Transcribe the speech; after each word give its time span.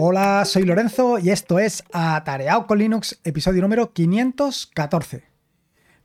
Hola, 0.00 0.44
soy 0.44 0.62
Lorenzo 0.62 1.18
y 1.18 1.30
esto 1.30 1.58
es 1.58 1.82
Atareado 1.92 2.68
con 2.68 2.78
Linux, 2.78 3.18
episodio 3.24 3.62
número 3.62 3.92
514. 3.92 5.24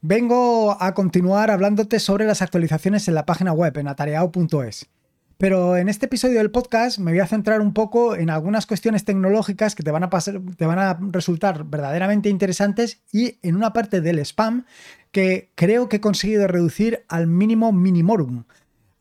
Vengo 0.01 0.75
a 0.81 0.95
continuar 0.95 1.51
hablándote 1.51 1.99
sobre 1.99 2.25
las 2.25 2.41
actualizaciones 2.41 3.07
en 3.07 3.13
la 3.13 3.27
página 3.27 3.53
web 3.53 3.77
en 3.77 3.87
atareado.es. 3.87 4.89
Pero 5.37 5.77
en 5.77 5.89
este 5.89 6.07
episodio 6.07 6.39
del 6.39 6.49
podcast 6.49 6.97
me 6.97 7.11
voy 7.11 7.19
a 7.19 7.27
centrar 7.27 7.61
un 7.61 7.71
poco 7.71 8.15
en 8.15 8.31
algunas 8.31 8.65
cuestiones 8.65 9.05
tecnológicas 9.05 9.75
que 9.75 9.83
te 9.83 9.91
van 9.91 10.03
a, 10.03 10.09
pasar, 10.09 10.41
te 10.57 10.65
van 10.65 10.79
a 10.79 10.97
resultar 11.11 11.63
verdaderamente 11.63 12.29
interesantes 12.29 13.03
y 13.11 13.37
en 13.43 13.55
una 13.55 13.73
parte 13.73 14.01
del 14.01 14.17
spam 14.17 14.65
que 15.11 15.51
creo 15.53 15.87
que 15.87 15.97
he 15.97 16.01
conseguido 16.01 16.47
reducir 16.47 17.05
al 17.09 17.27
mínimo 17.27 17.71
minimorum 17.71 18.45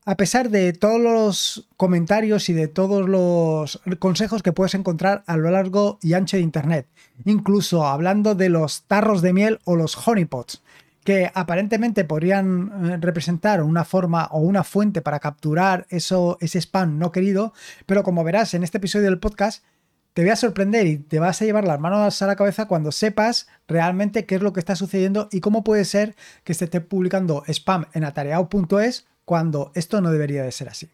a 0.05 0.16
pesar 0.16 0.51
de 0.51 0.73
todos 0.73 1.01
los 1.01 1.69
comentarios 1.77 2.48
y 2.48 2.52
de 2.52 2.69
todos 2.69 3.09
los 3.09 3.80
consejos 3.98 4.42
que 4.42 4.52
puedes 4.52 4.75
encontrar 4.75 5.23
a 5.27 5.37
lo 5.37 5.51
largo 5.51 5.98
y 6.02 6.15
ancho 6.15 6.37
de 6.37 6.42
Internet, 6.42 6.88
incluso 7.25 7.87
hablando 7.87 8.34
de 8.34 8.48
los 8.48 8.83
tarros 8.83 9.23
de 9.23 9.33
miel 9.33 9.61
o 9.65 9.77
los 9.77 9.97
honeypots, 10.06 10.62
que 11.05 11.30
aparentemente 11.34 12.05
podrían 12.05 12.91
eh, 12.92 12.97
representar 13.01 13.62
una 13.62 13.84
forma 13.84 14.28
o 14.33 14.41
una 14.41 14.65
fuente 14.65 15.02
para 15.02 15.20
capturar 15.20 15.87
eso, 15.88 16.37
ese 16.41 16.61
spam 16.61 16.98
no 16.98 17.12
querido, 17.12 17.53
pero 17.87 18.03
como 18.03 18.25
verás 18.25 18.55
en 18.55 18.62
este 18.62 18.78
episodio 18.78 19.06
del 19.06 19.19
podcast, 19.19 19.64
te 20.14 20.23
voy 20.23 20.30
a 20.30 20.37
sorprender 20.37 20.87
y 20.87 20.98
te 20.98 21.20
vas 21.20 21.41
a 21.41 21.45
llevar 21.45 21.64
las 21.64 21.80
manos 21.80 22.20
a 22.20 22.27
la 22.27 22.37
cabeza 22.37 22.66
cuando 22.66 22.92
sepas 22.92 23.48
realmente 23.66 24.27
qué 24.27 24.34
es 24.34 24.42
lo 24.42 24.53
que 24.53 24.61
está 24.61 24.77
sucediendo 24.77 25.28
y 25.33 25.41
cómo 25.41 25.64
puede 25.64 25.84
ser 25.84 26.16
que 26.45 26.55
se 26.55 26.66
esté 26.66 26.80
publicando 26.83 27.45
spam 27.47 27.87
en 27.95 28.05
atareado.es 28.05 29.06
cuando 29.32 29.72
esto 29.74 30.02
no 30.02 30.10
debería 30.10 30.42
de 30.42 30.52
ser 30.52 30.68
así. 30.68 30.91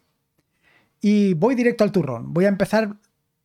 Y 1.01 1.33
voy 1.33 1.55
directo 1.55 1.83
al 1.83 1.91
turrón. 1.91 2.33
Voy 2.33 2.45
a 2.45 2.47
empezar 2.47 2.95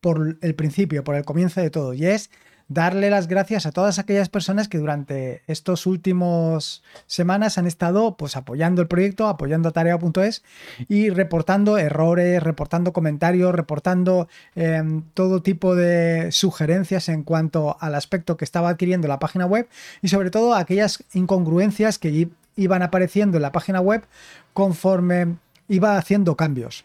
por 0.01 0.39
el 0.41 0.55
principio, 0.55 1.03
por 1.03 1.17
el 1.17 1.25
comienzo 1.25 1.61
de 1.61 1.69
todo, 1.69 1.95
y 1.95 2.07
es 2.07 2.31
darle 2.69 3.11
las 3.11 3.27
gracias 3.27 3.67
a 3.67 3.73
todas 3.73 3.99
aquellas 3.99 4.29
personas 4.29 4.69
que 4.69 4.79
durante 4.79 5.43
estos 5.49 5.87
últimos 5.87 6.85
semanas 7.09 7.59
han 7.59 7.67
estado 7.67 8.17
pues 8.17 8.37
apoyando 8.37 8.83
el 8.83 8.87
proyecto, 8.87 9.27
apoyando 9.27 9.71
a 9.71 9.73
tarea.es 9.73 10.45
y 10.89 11.11
reportando 11.11 11.77
errores, 11.77 12.41
reportando 12.41 12.93
comentarios, 12.93 13.53
reportando 13.53 14.29
em, 14.55 15.03
todo 15.13 15.43
tipo 15.43 15.75
de 15.75 16.31
sugerencias 16.31 17.09
en 17.09 17.25
cuanto 17.25 17.77
al 17.81 17.97
aspecto 17.97 18.37
que 18.37 18.45
estaba 18.45 18.69
adquiriendo 18.69 19.09
la 19.09 19.19
página 19.19 19.45
web 19.45 19.69
y 20.03 20.09
sobre 20.09 20.31
todo 20.31 20.55
aquellas 20.55 21.03
incongruencias 21.15 21.99
que 21.99 22.29
iban 22.57 22.83
apareciendo 22.83 23.39
en 23.39 23.43
la 23.43 23.53
página 23.53 23.81
web 23.81 24.05
conforme 24.53 25.37
iba 25.69 25.97
haciendo 25.97 26.37
cambios. 26.37 26.85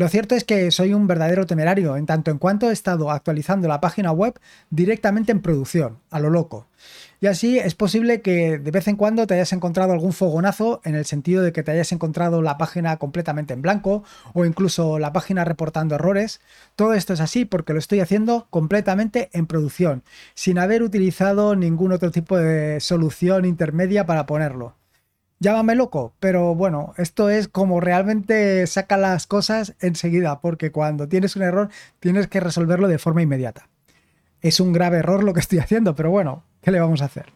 Lo 0.00 0.08
cierto 0.08 0.34
es 0.34 0.44
que 0.44 0.70
soy 0.70 0.94
un 0.94 1.06
verdadero 1.06 1.44
temerario, 1.44 1.96
en 1.98 2.06
tanto 2.06 2.30
en 2.30 2.38
cuanto 2.38 2.70
he 2.70 2.72
estado 2.72 3.10
actualizando 3.10 3.68
la 3.68 3.82
página 3.82 4.12
web 4.12 4.40
directamente 4.70 5.30
en 5.30 5.42
producción, 5.42 5.98
a 6.10 6.20
lo 6.20 6.30
loco. 6.30 6.68
Y 7.20 7.26
así 7.26 7.58
es 7.58 7.74
posible 7.74 8.22
que 8.22 8.58
de 8.58 8.70
vez 8.70 8.88
en 8.88 8.96
cuando 8.96 9.26
te 9.26 9.34
hayas 9.34 9.52
encontrado 9.52 9.92
algún 9.92 10.14
fogonazo 10.14 10.80
en 10.84 10.94
el 10.94 11.04
sentido 11.04 11.42
de 11.42 11.52
que 11.52 11.62
te 11.62 11.72
hayas 11.72 11.92
encontrado 11.92 12.40
la 12.40 12.56
página 12.56 12.96
completamente 12.96 13.52
en 13.52 13.60
blanco 13.60 14.02
o 14.32 14.46
incluso 14.46 14.98
la 14.98 15.12
página 15.12 15.44
reportando 15.44 15.96
errores. 15.96 16.40
Todo 16.76 16.94
esto 16.94 17.12
es 17.12 17.20
así 17.20 17.44
porque 17.44 17.74
lo 17.74 17.78
estoy 17.78 18.00
haciendo 18.00 18.46
completamente 18.48 19.28
en 19.34 19.46
producción, 19.46 20.02
sin 20.32 20.58
haber 20.58 20.82
utilizado 20.82 21.56
ningún 21.56 21.92
otro 21.92 22.10
tipo 22.10 22.38
de 22.38 22.80
solución 22.80 23.44
intermedia 23.44 24.06
para 24.06 24.24
ponerlo. 24.24 24.79
Llámame 25.42 25.74
loco, 25.74 26.12
pero 26.20 26.54
bueno, 26.54 26.92
esto 26.98 27.30
es 27.30 27.48
como 27.48 27.80
realmente 27.80 28.66
saca 28.66 28.98
las 28.98 29.26
cosas 29.26 29.74
enseguida, 29.80 30.42
porque 30.42 30.70
cuando 30.70 31.08
tienes 31.08 31.34
un 31.34 31.40
error 31.42 31.70
tienes 31.98 32.26
que 32.26 32.40
resolverlo 32.40 32.88
de 32.88 32.98
forma 32.98 33.22
inmediata. 33.22 33.66
Es 34.42 34.60
un 34.60 34.74
grave 34.74 34.98
error 34.98 35.24
lo 35.24 35.32
que 35.32 35.40
estoy 35.40 35.58
haciendo, 35.60 35.94
pero 35.94 36.10
bueno, 36.10 36.44
¿qué 36.60 36.70
le 36.70 36.78
vamos 36.78 37.00
a 37.00 37.06
hacer? 37.06 37.32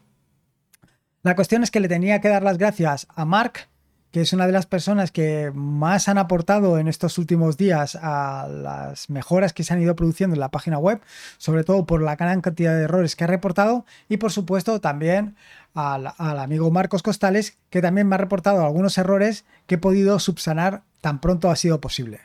La 1.22 1.34
cuestión 1.34 1.62
es 1.62 1.70
que 1.70 1.80
le 1.80 1.88
tenía 1.88 2.20
que 2.20 2.28
dar 2.28 2.42
las 2.42 2.58
gracias 2.58 3.06
a 3.08 3.24
Mark, 3.24 3.68
que 4.12 4.20
es 4.20 4.34
una 4.34 4.46
de 4.46 4.52
las 4.52 4.66
personas 4.66 5.10
que 5.10 5.50
más 5.54 6.06
han 6.06 6.18
aportado 6.18 6.78
en 6.78 6.88
estos 6.88 7.16
últimos 7.16 7.56
días 7.56 7.98
a 8.00 8.46
las 8.48 9.08
mejoras 9.08 9.54
que 9.54 9.64
se 9.64 9.72
han 9.72 9.80
ido 9.80 9.96
produciendo 9.96 10.34
en 10.34 10.40
la 10.40 10.50
página 10.50 10.76
web, 10.78 11.00
sobre 11.38 11.64
todo 11.64 11.86
por 11.86 12.02
la 12.02 12.16
gran 12.16 12.42
cantidad 12.42 12.76
de 12.76 12.82
errores 12.82 13.16
que 13.16 13.24
ha 13.24 13.28
reportado 13.28 13.86
y 14.10 14.18
por 14.18 14.30
supuesto 14.30 14.80
también 14.80 15.36
al, 15.74 16.38
amigo 16.38 16.70
Marcos 16.70 17.02
Costales, 17.02 17.58
que 17.68 17.82
también 17.82 18.08
me 18.08 18.14
ha 18.14 18.18
reportado 18.18 18.64
algunos 18.64 18.96
errores 18.96 19.44
que 19.66 19.74
he 19.74 19.78
podido 19.78 20.18
subsanar 20.18 20.84
tan 21.00 21.20
pronto 21.20 21.50
ha 21.50 21.56
sido 21.56 21.80
posible. 21.80 22.20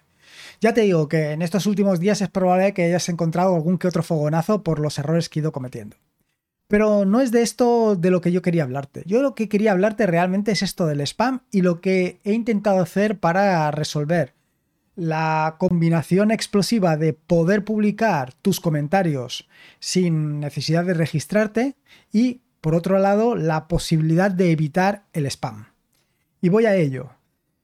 Ya 0.61 0.73
te 0.73 0.81
digo 0.81 1.07
que 1.07 1.31
en 1.31 1.41
estos 1.41 1.65
últimos 1.65 1.99
días 1.99 2.21
es 2.21 2.29
probable 2.29 2.73
que 2.73 2.83
hayas 2.83 3.09
encontrado 3.09 3.55
algún 3.55 3.77
que 3.77 3.87
otro 3.87 4.03
fogonazo 4.03 4.63
por 4.63 4.79
los 4.79 4.99
errores 4.99 5.29
que 5.29 5.39
he 5.39 5.41
ido 5.41 5.51
cometiendo. 5.51 5.97
Pero 6.67 7.03
no 7.03 7.19
es 7.19 7.31
de 7.31 7.41
esto 7.41 7.95
de 7.95 8.11
lo 8.11 8.21
que 8.21 8.31
yo 8.31 8.43
quería 8.43 8.63
hablarte. 8.63 9.01
Yo 9.05 9.23
lo 9.23 9.33
que 9.33 9.49
quería 9.49 9.71
hablarte 9.71 10.05
realmente 10.05 10.51
es 10.51 10.61
esto 10.61 10.85
del 10.85 11.01
spam 11.01 11.41
y 11.51 11.61
lo 11.61 11.81
que 11.81 12.19
he 12.23 12.33
intentado 12.33 12.81
hacer 12.81 13.19
para 13.19 13.71
resolver 13.71 14.33
la 14.99 15.55
combinación 15.57 16.29
explosiva 16.29 16.97
de 16.97 17.13
poder 17.13 17.63
publicar 17.63 18.33
tus 18.33 18.59
comentarios 18.59 19.47
sin 19.79 20.41
necesidad 20.41 20.83
de 20.83 20.93
registrarte 20.93 21.77
y, 22.11 22.41
por 22.61 22.75
otro 22.75 22.99
lado, 22.99 23.35
la 23.35 23.67
posibilidad 23.67 24.31
de 24.31 24.51
evitar 24.51 25.05
el 25.13 25.25
spam. 25.25 25.67
Y 26.41 26.49
voy 26.49 26.65
a 26.65 26.75
ello. 26.75 27.11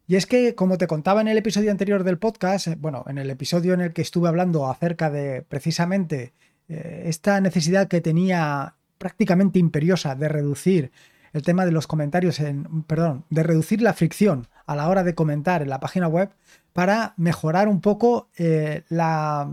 Y 0.08 0.16
es 0.16 0.26
que, 0.26 0.56
como 0.56 0.78
te 0.78 0.88
contaba 0.88 1.22
en 1.22 1.28
el 1.28 1.38
episodio 1.38 1.72
anterior 1.72 2.04
del 2.04 2.20
podcast, 2.20 2.68
eh, 2.68 2.78
bueno, 2.80 3.04
en 3.08 3.18
el 3.18 3.30
episodio 3.30 3.74
en 3.74 3.82
el 3.82 3.94
que 3.94 4.02
estuve 4.02 4.28
hablando 4.28 4.70
acerca 4.70 5.10
de 5.10 5.42
precisamente 5.42 6.34
eh, 6.70 7.04
esta 7.06 7.42
necesidad 7.42 7.88
que 7.88 8.02
tenía 8.02 8.76
prácticamente 8.98 9.60
imperiosa 9.60 10.16
de 10.16 10.30
reducir 10.30 10.92
el 11.34 11.42
tema 11.42 11.66
de 11.66 11.72
los 11.72 11.88
comentarios 11.88 12.40
en, 12.40 12.84
perdón, 12.84 13.26
de 13.30 13.44
reducir 13.44 13.82
la 13.82 13.94
fricción 13.94 14.48
a 14.66 14.76
la 14.76 14.88
hora 14.88 15.04
de 15.04 15.16
comentar 15.16 15.62
en 15.62 15.70
la 15.70 15.80
página 15.80 16.08
web 16.08 16.30
para 16.72 17.14
mejorar 17.18 17.68
un 17.68 17.82
poco 17.82 18.30
eh, 18.38 18.84
la, 18.90 19.52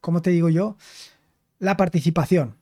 ¿cómo 0.00 0.22
te 0.22 0.30
digo 0.30 0.48
yo? 0.48 0.76
La 1.58 1.76
participación. 1.76 2.56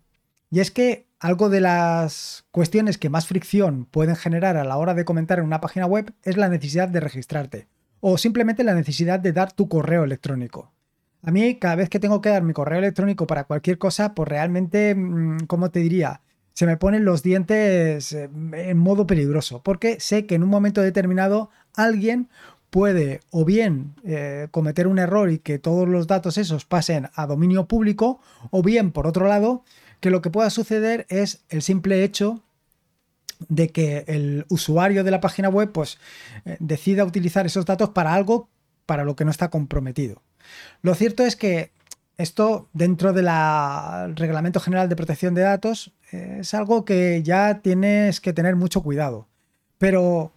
Y 0.51 0.61
es 0.61 0.71
que 0.71 1.07
algo 1.25 1.49
de 1.49 1.63
las 1.63 2.45
cuestiones 2.51 2.99
que 2.99 3.09
más 3.09 3.27
fricción 3.27 3.87
pueden 3.87 4.15
generar 4.15 4.59
a 4.59 4.65
la 4.65 4.77
hora 4.77 4.93
de 4.93 5.07
comentar 5.07 5.39
en 5.39 5.47
una 5.47 5.63
página 5.63 5.87
web 5.87 6.13
es 6.23 6.37
la 6.37 6.51
necesidad 6.51 6.87
de 6.87 7.01
registrarte 7.01 7.67
o 8.01 8.19
simplemente 8.19 8.63
la 8.63 8.75
necesidad 8.75 9.21
de 9.21 9.33
dar 9.33 9.51
tu 9.51 9.67
correo 9.67 10.05
electrónico. 10.05 10.75
A 11.23 11.31
mí, 11.31 11.55
cada 11.55 11.77
vez 11.77 11.89
que 11.89 11.99
tengo 11.99 12.21
que 12.21 12.29
dar 12.29 12.43
mi 12.43 12.53
correo 12.53 12.79
electrónico 12.79 13.27
para 13.27 13.45
cualquier 13.45 13.79
cosa, 13.79 14.15
pues 14.15 14.29
realmente, 14.29 14.95
mm, 14.95 15.47
¿cómo 15.47 15.71
te 15.71 15.81
diría? 15.81 16.21
Se 16.53 16.67
me 16.67 16.77
ponen 16.77 17.07
los 17.07 17.23
dientes 17.23 18.13
eh, 18.13 18.29
en 18.53 18.77
modo 18.77 19.07
peligroso, 19.07 19.63
porque 19.63 19.99
sé 20.01 20.27
que 20.27 20.35
en 20.35 20.43
un 20.43 20.51
momento 20.51 20.83
determinado 20.83 21.49
alguien 21.75 22.29
puede 22.69 23.21
o 23.31 23.47
bien 23.47 23.95
eh, 24.05 24.49
cometer 24.51 24.87
un 24.87 24.99
error 24.99 25.31
y 25.31 25.39
que 25.39 25.59
todos 25.59 25.89
los 25.89 26.07
datos 26.07 26.37
esos 26.37 26.67
pasen 26.67 27.09
a 27.15 27.27
dominio 27.27 27.67
público, 27.67 28.21
o 28.51 28.63
bien, 28.63 28.93
por 28.93 29.07
otro 29.07 29.27
lado, 29.27 29.65
que 30.05 30.11
lo 30.11 30.21
que 30.21 30.29
pueda 30.29 30.51
suceder 30.51 31.07
es 31.09 31.47
el 31.49 31.63
simple 31.63 32.05
hecho 32.05 32.43
de 33.49 33.71
que 33.71 34.05
el 34.07 34.45
usuario 34.51 35.03
de 35.03 35.11
la 35.11 35.23
página 35.23 35.49
web 35.49 35.73
pues 35.73 35.97
eh, 36.45 36.59
decida 36.61 37.07
utilizar 37.07 37.47
esos 37.47 37.65
datos 37.65 37.89
para 37.89 38.13
algo 38.13 38.51
para 38.85 39.05
lo 39.05 39.17
que 39.17 39.25
no 39.25 39.31
está 39.31 39.49
comprometido. 39.49 40.21
Lo 40.83 40.95
cierto 40.95 41.25
es 41.25 41.37
que 41.37 41.71
esto 42.19 42.69
dentro 42.75 43.15
del 43.15 43.31
Reglamento 44.15 44.61
General 44.61 44.91
de 44.91 44.97
Protección 44.97 45.33
de 45.33 45.41
Datos 45.41 45.95
es 46.11 46.53
algo 46.53 46.85
que 46.85 47.23
ya 47.23 47.63
tienes 47.63 48.21
que 48.21 48.35
tener 48.35 48.57
mucho 48.57 48.83
cuidado. 48.83 49.27
Pero, 49.79 50.35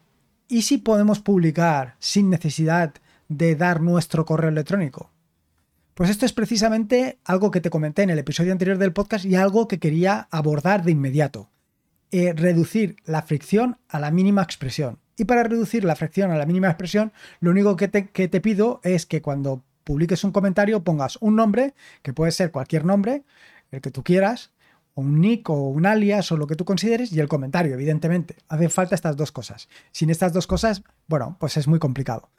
¿y 0.48 0.62
si 0.62 0.78
podemos 0.78 1.20
publicar 1.20 1.98
sin 2.00 2.30
necesidad 2.30 2.94
de 3.28 3.58
dar 3.58 3.82
nuestro 3.82 4.24
correo 4.24 4.50
electrónico? 4.50 5.12
Pues 5.98 6.12
esto 6.12 6.28
es 6.28 6.34
precisamente 6.34 7.18
algo 7.26 7.50
que 7.50 7.60
te 7.60 7.72
comenté 7.72 8.04
en 8.04 8.12
el 8.12 8.20
episodio 8.20 8.52
anterior 8.52 8.78
del 8.78 8.94
podcast 8.94 9.26
y 9.26 9.34
algo 9.34 9.68
que 9.68 9.80
quería 9.80 10.28
abordar 10.30 10.84
de 10.84 10.92
inmediato. 10.92 11.50
Eh, 12.12 12.34
reducir 12.34 12.98
la 13.06 13.24
fricción 13.24 13.80
a 13.90 14.00
la 14.00 14.12
mínima 14.12 14.44
expresión. 14.44 15.00
Y 15.18 15.26
para 15.26 15.42
reducir 15.42 15.84
la 15.84 15.96
fricción 15.96 16.30
a 16.30 16.38
la 16.38 16.46
mínima 16.46 16.68
expresión, 16.68 17.14
lo 17.40 17.50
único 17.50 17.76
que 17.76 17.88
te 17.88 18.42
pido 18.42 18.80
es 18.84 19.08
que 19.08 19.24
cuando 19.24 19.64
publiques 19.84 20.24
un 20.24 20.32
comentario, 20.32 20.84
pongas 20.84 21.18
un 21.20 21.36
nombre, 21.36 21.74
que 22.04 22.14
puede 22.14 22.32
ser 22.32 22.52
cualquier 22.52 22.86
nombre, 22.86 23.24
el 23.72 23.82
que 23.82 23.90
tú 23.90 24.04
quieras, 24.04 24.52
o 24.94 25.02
un 25.02 25.20
nick 25.20 25.50
o 25.50 25.68
un 25.68 25.88
alias 25.88 26.32
o 26.32 26.38
lo 26.38 26.46
que 26.46 26.56
tú 26.56 26.64
consideres, 26.64 27.12
y 27.12 27.20
el 27.20 27.28
comentario, 27.28 27.74
evidentemente. 27.74 28.36
Hacen 28.50 28.70
falta 28.70 28.94
estas 28.94 29.18
dos 29.18 29.32
cosas. 29.32 29.68
Sin 29.92 30.12
estas 30.12 30.32
dos 30.32 30.46
cosas, 30.46 30.84
bueno, 31.08 31.38
pues 31.40 31.58
es 31.58 31.68
muy 31.68 31.80
complicado. 31.80 32.30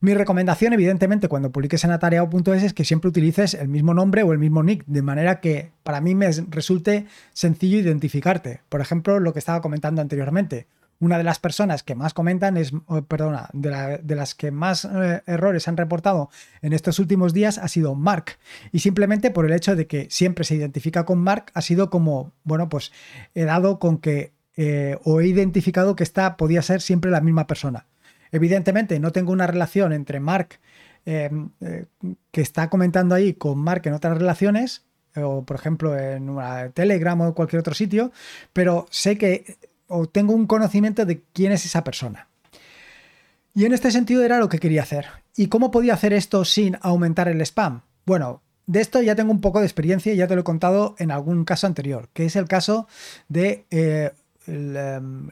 Mi 0.00 0.14
recomendación, 0.14 0.72
evidentemente, 0.72 1.26
cuando 1.26 1.50
publiques 1.50 1.82
en 1.82 1.90
atareado.es 1.90 2.62
es 2.62 2.72
que 2.72 2.84
siempre 2.84 3.08
utilices 3.08 3.54
el 3.54 3.66
mismo 3.66 3.94
nombre 3.94 4.22
o 4.22 4.32
el 4.32 4.38
mismo 4.38 4.62
nick, 4.62 4.84
de 4.86 5.02
manera 5.02 5.40
que 5.40 5.72
para 5.82 6.00
mí 6.00 6.14
me 6.14 6.30
resulte 6.50 7.06
sencillo 7.32 7.78
identificarte. 7.78 8.60
Por 8.68 8.80
ejemplo, 8.80 9.18
lo 9.18 9.32
que 9.32 9.40
estaba 9.40 9.60
comentando 9.60 10.00
anteriormente. 10.00 10.68
Una 11.00 11.18
de 11.18 11.24
las 11.24 11.40
personas 11.40 11.82
que 11.82 11.96
más 11.96 12.14
comentan 12.14 12.56
es, 12.56 12.72
perdona, 13.08 13.50
de, 13.52 14.14
las 14.14 14.34
que 14.36 14.52
más 14.52 14.84
eh, 14.84 15.22
errores 15.26 15.66
han 15.66 15.76
reportado 15.76 16.30
en 16.62 16.72
estos 16.72 17.00
últimos 17.00 17.32
días 17.32 17.58
ha 17.58 17.66
sido 17.66 17.96
Mark. 17.96 18.38
Y 18.70 18.80
simplemente 18.80 19.32
por 19.32 19.46
el 19.46 19.52
hecho 19.52 19.74
de 19.74 19.88
que 19.88 20.06
siempre 20.10 20.44
se 20.44 20.54
identifica 20.54 21.04
con 21.04 21.18
Mark, 21.18 21.50
ha 21.54 21.62
sido 21.62 21.90
como, 21.90 22.32
bueno, 22.44 22.68
pues 22.68 22.92
he 23.34 23.44
dado 23.44 23.80
con 23.80 23.98
que, 23.98 24.32
eh, 24.56 24.96
o 25.02 25.20
he 25.20 25.26
identificado 25.26 25.96
que 25.96 26.04
esta 26.04 26.36
podía 26.36 26.62
ser 26.62 26.82
siempre 26.82 27.10
la 27.10 27.20
misma 27.20 27.48
persona. 27.48 27.86
Evidentemente, 28.32 28.98
no 29.00 29.12
tengo 29.12 29.32
una 29.32 29.46
relación 29.46 29.92
entre 29.92 30.20
Mark, 30.20 30.60
em, 31.04 31.50
eh, 31.60 31.86
que 32.30 32.40
está 32.40 32.68
comentando 32.68 33.14
ahí, 33.14 33.34
con 33.34 33.58
Mark 33.58 33.82
en 33.86 33.94
otras 33.94 34.18
relaciones, 34.18 34.84
o 35.16 35.44
por 35.44 35.56
ejemplo 35.56 35.98
en 35.98 36.28
una 36.28 36.70
Telegram 36.70 37.20
o 37.22 37.34
cualquier 37.34 37.60
otro 37.60 37.74
sitio, 37.74 38.12
pero 38.52 38.86
sé 38.90 39.16
que 39.16 39.56
o 39.88 40.06
tengo 40.06 40.34
un 40.34 40.46
conocimiento 40.46 41.06
de 41.06 41.22
quién 41.32 41.52
es 41.52 41.64
esa 41.64 41.82
persona. 41.82 42.28
Y 43.54 43.64
en 43.64 43.72
este 43.72 43.90
sentido 43.90 44.22
era 44.22 44.38
lo 44.38 44.48
que 44.48 44.58
quería 44.58 44.82
hacer. 44.82 45.06
¿Y 45.34 45.48
cómo 45.48 45.70
podía 45.70 45.94
hacer 45.94 46.12
esto 46.12 46.44
sin 46.44 46.76
aumentar 46.80 47.28
el 47.28 47.40
spam? 47.40 47.82
Bueno, 48.04 48.42
de 48.66 48.80
esto 48.80 49.00
ya 49.00 49.16
tengo 49.16 49.32
un 49.32 49.40
poco 49.40 49.60
de 49.60 49.66
experiencia 49.66 50.12
y 50.12 50.16
ya 50.16 50.28
te 50.28 50.34
lo 50.34 50.42
he 50.42 50.44
contado 50.44 50.94
en 50.98 51.10
algún 51.10 51.44
caso 51.44 51.66
anterior, 51.66 52.08
que 52.12 52.26
es 52.26 52.36
el 52.36 52.46
caso 52.46 52.86
de 53.28 53.64
eh, 53.70 54.12
em, 54.46 55.28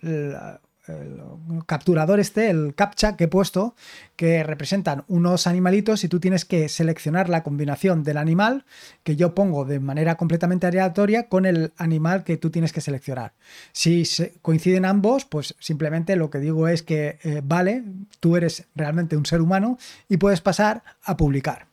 capturador 1.67 2.21
este, 2.21 2.51
el 2.51 2.75
captcha 2.75 3.17
que 3.17 3.25
he 3.25 3.29
puesto, 3.29 3.75
que 4.17 4.43
representan 4.43 5.05
unos 5.09 5.47
animalitos 5.47 6.05
y 6.05 6.09
tú 6.09 6.21
tienes 6.21 6.45
que 6.45 6.69
seleccionar 6.69 7.29
la 7.29 7.43
combinación 7.43 8.03
del 8.03 8.17
animal 8.17 8.65
que 9.03 9.17
yo 9.17 9.35
pongo 9.35 9.65
de 9.65 9.81
manera 9.81 10.17
completamente 10.17 10.67
aleatoria 10.67 11.29
con 11.29 11.47
el 11.47 11.73
animal 11.77 12.25
que 12.25 12.37
tú 12.37 12.51
tienes 12.51 12.73
que 12.73 12.81
seleccionar. 12.81 13.35
Si 13.73 14.05
coinciden 14.43 14.85
ambos, 14.85 15.25
pues 15.25 15.55
simplemente 15.59 16.17
lo 16.17 16.31
que 16.31 16.39
digo 16.39 16.69
es 16.69 16.83
que 16.83 17.19
eh, 17.23 17.43
vale, 17.45 17.85
tú 18.21 18.37
eres 18.37 18.67
realmente 18.75 19.17
un 19.17 19.27
ser 19.27 19.41
humano 19.41 19.79
y 20.09 20.17
puedes 20.17 20.41
pasar 20.41 20.83
a 21.03 21.17
publicar. 21.17 21.67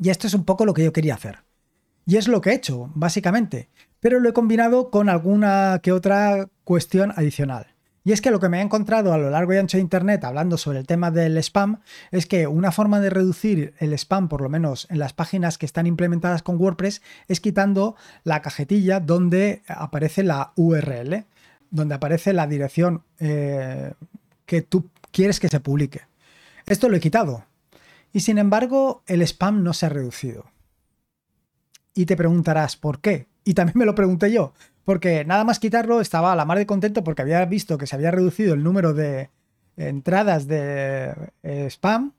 Y 0.00 0.10
esto 0.10 0.26
es 0.26 0.34
un 0.34 0.44
poco 0.44 0.64
lo 0.64 0.74
que 0.74 0.84
yo 0.84 0.92
quería 0.92 1.14
hacer. 1.14 1.38
Y 2.06 2.16
es 2.16 2.28
lo 2.28 2.40
que 2.40 2.50
he 2.50 2.54
hecho, 2.54 2.90
básicamente, 2.94 3.68
pero 4.00 4.20
lo 4.20 4.28
he 4.28 4.32
combinado 4.32 4.90
con 4.90 5.08
alguna 5.08 5.80
que 5.82 5.92
otra 5.92 6.48
cuestión 6.64 7.12
adicional. 7.16 7.66
Y 8.08 8.12
es 8.12 8.22
que 8.22 8.30
lo 8.30 8.40
que 8.40 8.48
me 8.48 8.56
he 8.56 8.62
encontrado 8.62 9.12
a 9.12 9.18
lo 9.18 9.28
largo 9.28 9.52
y 9.52 9.58
ancho 9.58 9.76
de 9.76 9.82
Internet 9.82 10.24
hablando 10.24 10.56
sobre 10.56 10.78
el 10.78 10.86
tema 10.86 11.10
del 11.10 11.36
spam 11.36 11.80
es 12.10 12.24
que 12.24 12.46
una 12.46 12.72
forma 12.72 13.00
de 13.00 13.10
reducir 13.10 13.74
el 13.80 13.92
spam, 13.92 14.30
por 14.30 14.40
lo 14.40 14.48
menos 14.48 14.86
en 14.88 14.98
las 14.98 15.12
páginas 15.12 15.58
que 15.58 15.66
están 15.66 15.86
implementadas 15.86 16.42
con 16.42 16.58
WordPress, 16.58 17.02
es 17.26 17.40
quitando 17.42 17.96
la 18.24 18.40
cajetilla 18.40 19.00
donde 19.00 19.60
aparece 19.68 20.22
la 20.22 20.54
URL, 20.56 21.26
donde 21.70 21.94
aparece 21.94 22.32
la 22.32 22.46
dirección 22.46 23.02
eh, 23.18 23.92
que 24.46 24.62
tú 24.62 24.88
quieres 25.12 25.38
que 25.38 25.48
se 25.48 25.60
publique. 25.60 26.00
Esto 26.64 26.88
lo 26.88 26.96
he 26.96 27.00
quitado. 27.00 27.44
Y 28.14 28.20
sin 28.20 28.38
embargo, 28.38 29.02
el 29.06 29.20
spam 29.20 29.62
no 29.62 29.74
se 29.74 29.84
ha 29.84 29.90
reducido. 29.90 30.46
Y 31.92 32.06
te 32.06 32.16
preguntarás, 32.16 32.78
¿por 32.78 33.02
qué? 33.02 33.26
Y 33.44 33.52
también 33.52 33.76
me 33.80 33.84
lo 33.84 33.94
pregunté 33.94 34.32
yo, 34.32 34.54
porque 34.88 35.22
nada 35.26 35.44
más 35.44 35.58
quitarlo 35.58 36.00
estaba 36.00 36.32
a 36.32 36.34
la 36.34 36.46
mar 36.46 36.56
de 36.56 36.64
contento 36.64 37.04
porque 37.04 37.20
había 37.20 37.44
visto 37.44 37.76
que 37.76 37.86
se 37.86 37.94
había 37.94 38.10
reducido 38.10 38.54
el 38.54 38.64
número 38.64 38.94
de 38.94 39.28
entradas 39.76 40.46
de 40.46 41.14
eh, 41.42 41.66
spam, 41.66 42.14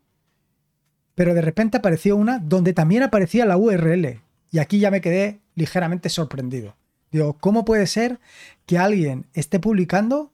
pero 1.16 1.33
de 1.33 1.42
repente 1.42 1.77
apareció 1.77 2.16
una 2.16 2.38
donde 2.38 2.74
también 2.74 3.01
aparecía 3.01 3.48
la 3.48 3.57
URL 3.57 4.21
y 4.51 4.60
aquí 4.60 4.77
ya 4.77 4.92
me 4.92 5.01
quedé 5.01 5.39
ligeramente 5.56 6.10
sorprendido. 6.10 6.75
Digo, 7.12 7.38
¿cómo 7.39 7.66
puede 7.66 7.88
ser 7.88 8.19
que 8.68 8.77
alguien 8.77 9.25
esté 9.33 9.60
publicando, 9.60 10.31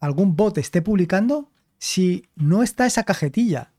algún 0.00 0.34
bot 0.34 0.58
esté 0.58 0.82
publicando, 0.82 1.52
si 1.78 2.26
no 2.34 2.64
está 2.64 2.84
esa 2.84 3.04
cajetilla? 3.04 3.70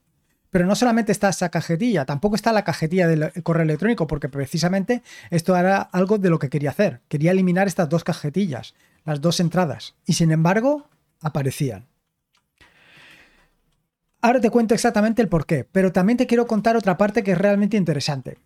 Pero 0.50 0.66
no 0.66 0.74
solamente 0.74 1.12
está 1.12 1.28
esa 1.28 1.48
cajetilla, 1.48 2.04
tampoco 2.04 2.34
está 2.34 2.52
la 2.52 2.64
cajetilla 2.64 3.06
del 3.06 3.32
correo 3.42 3.62
electrónico, 3.62 4.06
porque 4.06 4.28
precisamente 4.28 5.02
esto 5.30 5.56
era 5.56 5.80
algo 5.80 6.18
de 6.18 6.28
lo 6.28 6.38
que 6.38 6.50
quería 6.50 6.70
hacer. 6.70 7.00
Quería 7.08 7.30
eliminar 7.30 7.68
estas 7.68 7.88
dos 7.88 8.02
cajetillas, 8.02 8.74
las 9.04 9.20
dos 9.20 9.38
entradas. 9.38 9.94
Y 10.06 10.14
sin 10.14 10.32
embargo, 10.32 10.88
aparecían. 11.20 11.86
Ahora 14.22 14.40
te 14.40 14.50
cuento 14.50 14.74
exactamente 14.74 15.22
el 15.22 15.28
por 15.28 15.46
qué, 15.46 15.64
pero 15.64 15.92
también 15.92 16.18
te 16.18 16.26
quiero 16.26 16.46
contar 16.46 16.76
otra 16.76 16.98
parte 16.98 17.22
que 17.22 17.32
es 17.32 17.38
realmente 17.38 17.76
interesante. 17.76 18.38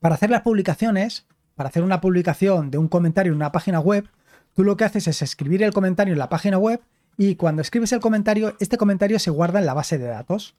Para 0.00 0.16
hacer 0.16 0.30
las 0.30 0.42
publicaciones, 0.42 1.26
para 1.54 1.70
hacer 1.70 1.82
una 1.82 2.00
publicación 2.00 2.70
de 2.70 2.78
un 2.78 2.88
comentario 2.88 3.32
en 3.32 3.36
una 3.36 3.52
página 3.52 3.80
web, 3.80 4.08
tú 4.54 4.64
lo 4.64 4.76
que 4.76 4.84
haces 4.84 5.08
es 5.08 5.22
escribir 5.22 5.62
el 5.62 5.72
comentario 5.72 6.12
en 6.12 6.18
la 6.18 6.28
página 6.28 6.58
web 6.58 6.82
y 7.16 7.36
cuando 7.36 7.62
escribes 7.62 7.92
el 7.92 8.00
comentario, 8.00 8.56
este 8.60 8.76
comentario 8.76 9.18
se 9.18 9.30
guarda 9.30 9.58
en 9.58 9.66
la 9.66 9.74
base 9.74 9.96
de 9.96 10.06
datos. 10.06 10.54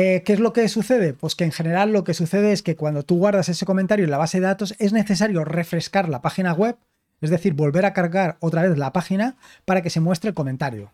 Eh, 0.00 0.22
¿Qué 0.24 0.32
es 0.32 0.38
lo 0.38 0.52
que 0.52 0.68
sucede? 0.68 1.12
Pues 1.12 1.34
que 1.34 1.42
en 1.42 1.50
general 1.50 1.92
lo 1.92 2.04
que 2.04 2.14
sucede 2.14 2.52
es 2.52 2.62
que 2.62 2.76
cuando 2.76 3.02
tú 3.02 3.18
guardas 3.18 3.48
ese 3.48 3.66
comentario 3.66 4.04
en 4.04 4.12
la 4.12 4.16
base 4.16 4.38
de 4.38 4.46
datos 4.46 4.76
es 4.78 4.92
necesario 4.92 5.44
refrescar 5.44 6.08
la 6.08 6.22
página 6.22 6.52
web, 6.52 6.76
es 7.20 7.30
decir, 7.30 7.54
volver 7.54 7.84
a 7.84 7.94
cargar 7.94 8.36
otra 8.38 8.62
vez 8.62 8.78
la 8.78 8.92
página 8.92 9.36
para 9.64 9.82
que 9.82 9.90
se 9.90 9.98
muestre 9.98 10.28
el 10.28 10.34
comentario. 10.36 10.92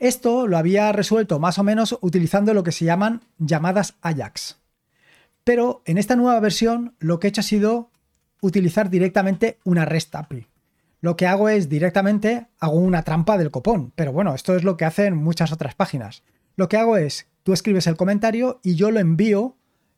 Esto 0.00 0.48
lo 0.48 0.58
había 0.58 0.90
resuelto 0.90 1.38
más 1.38 1.60
o 1.60 1.62
menos 1.62 1.98
utilizando 2.00 2.52
lo 2.52 2.64
que 2.64 2.72
se 2.72 2.84
llaman 2.84 3.20
llamadas 3.38 3.94
Ajax. 4.02 4.58
Pero 5.44 5.80
en 5.84 5.96
esta 5.96 6.16
nueva 6.16 6.40
versión 6.40 6.96
lo 6.98 7.20
que 7.20 7.28
he 7.28 7.30
hecho 7.30 7.42
ha 7.42 7.44
sido 7.44 7.92
utilizar 8.40 8.90
directamente 8.90 9.60
una 9.62 9.84
REST 9.84 10.16
API. 10.16 10.48
Lo 11.00 11.16
que 11.16 11.28
hago 11.28 11.48
es 11.48 11.68
directamente 11.68 12.48
hago 12.58 12.74
una 12.74 13.04
trampa 13.04 13.38
del 13.38 13.52
copón, 13.52 13.92
pero 13.94 14.12
bueno, 14.12 14.34
esto 14.34 14.56
es 14.56 14.64
lo 14.64 14.76
que 14.76 14.84
hacen 14.84 15.14
muchas 15.14 15.52
otras 15.52 15.76
páginas. 15.76 16.24
Lo 16.56 16.68
que 16.68 16.76
hago 16.76 16.96
es 16.96 17.29
Tú 17.42 17.52
escribes 17.52 17.86
el 17.86 17.96
comentario 17.96 18.60
y 18.62 18.74
yo 18.74 18.90
lo 18.90 19.00
envío 19.00 19.56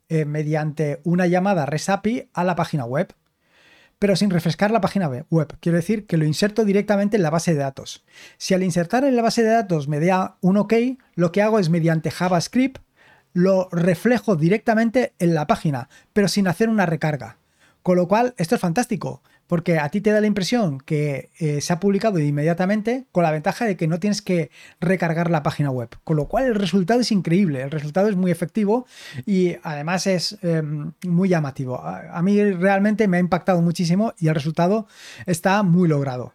eh, 0.08 0.24
mediante 0.24 1.00
una 1.04 1.26
llamada 1.26 1.66
REST 1.66 1.90
a 2.32 2.44
la 2.44 2.54
página 2.54 2.84
web, 2.84 3.14
pero 3.98 4.16
sin 4.16 4.30
refrescar 4.30 4.70
la 4.70 4.80
página 4.80 5.08
web. 5.08 5.56
Quiero 5.60 5.76
decir 5.76 6.06
que 6.06 6.16
lo 6.16 6.24
inserto 6.24 6.64
directamente 6.64 7.16
en 7.16 7.22
la 7.22 7.30
base 7.30 7.54
de 7.54 7.60
datos. 7.60 8.04
Si 8.36 8.54
al 8.54 8.62
insertar 8.62 9.04
en 9.04 9.16
la 9.16 9.22
base 9.22 9.42
de 9.42 9.50
datos 9.50 9.88
me 9.88 10.00
da 10.00 10.36
un 10.40 10.56
OK, 10.56 10.74
lo 11.14 11.32
que 11.32 11.42
hago 11.42 11.58
es 11.58 11.70
mediante 11.70 12.10
JavaScript 12.10 12.82
lo 13.32 13.68
reflejo 13.72 14.36
directamente 14.36 15.14
en 15.18 15.34
la 15.34 15.46
página, 15.46 15.88
pero 16.12 16.28
sin 16.28 16.48
hacer 16.48 16.68
una 16.68 16.86
recarga. 16.86 17.38
Con 17.82 17.96
lo 17.96 18.06
cual, 18.06 18.34
esto 18.36 18.54
es 18.54 18.60
fantástico 18.60 19.22
porque 19.52 19.78
a 19.78 19.90
ti 19.90 20.00
te 20.00 20.10
da 20.12 20.22
la 20.22 20.26
impresión 20.26 20.80
que 20.80 21.28
eh, 21.38 21.60
se 21.60 21.74
ha 21.74 21.78
publicado 21.78 22.18
inmediatamente 22.18 23.04
con 23.12 23.22
la 23.22 23.30
ventaja 23.30 23.66
de 23.66 23.76
que 23.76 23.86
no 23.86 24.00
tienes 24.00 24.22
que 24.22 24.50
recargar 24.80 25.30
la 25.30 25.42
página 25.42 25.70
web, 25.70 25.90
con 26.04 26.16
lo 26.16 26.24
cual 26.26 26.46
el 26.46 26.54
resultado 26.54 27.00
es 27.00 27.12
increíble, 27.12 27.60
el 27.60 27.70
resultado 27.70 28.08
es 28.08 28.16
muy 28.16 28.30
efectivo 28.30 28.86
y 29.26 29.56
además 29.62 30.06
es 30.06 30.38
em, 30.40 30.92
muy 31.06 31.28
llamativo. 31.28 31.78
A, 31.84 32.22
mí 32.22 32.42
realmente 32.42 33.06
me 33.08 33.18
ha 33.18 33.20
impactado 33.20 33.60
muchísimo 33.60 34.14
y 34.18 34.28
el 34.28 34.34
resultado 34.34 34.86
está 35.26 35.62
muy 35.62 35.86
logrado. 35.86 36.32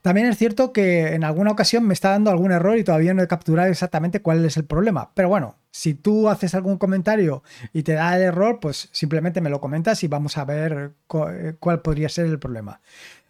También 0.00 0.28
es 0.28 0.38
cierto 0.38 0.72
que 0.72 1.14
en 1.14 1.24
alguna 1.24 1.50
ocasión 1.50 1.84
me 1.84 1.94
está 1.94 2.10
dando 2.10 2.30
algún 2.30 2.52
error 2.52 2.78
y 2.78 2.84
todavía 2.84 3.14
no 3.14 3.22
he 3.22 3.26
capturado 3.26 3.68
exactamente 3.68 4.22
cuál 4.22 4.44
es 4.44 4.56
el 4.56 4.64
problema. 4.64 5.10
Pero 5.14 5.28
bueno, 5.28 5.56
si 5.70 5.94
tú 5.94 6.28
haces 6.28 6.54
algún 6.54 6.78
comentario 6.78 7.42
y 7.72 7.82
te 7.82 7.92
da 7.92 8.16
el 8.16 8.22
error, 8.22 8.58
pues 8.60 8.88
simplemente 8.92 9.40
me 9.40 9.50
lo 9.50 9.60
comentas 9.60 10.02
y 10.02 10.08
vamos 10.08 10.36
a 10.38 10.44
ver 10.44 10.92
eh, 11.30 11.54
cuál 11.58 11.82
podría 11.82 12.08
ser 12.08 12.26
el 12.26 12.38
problema. 12.38 12.80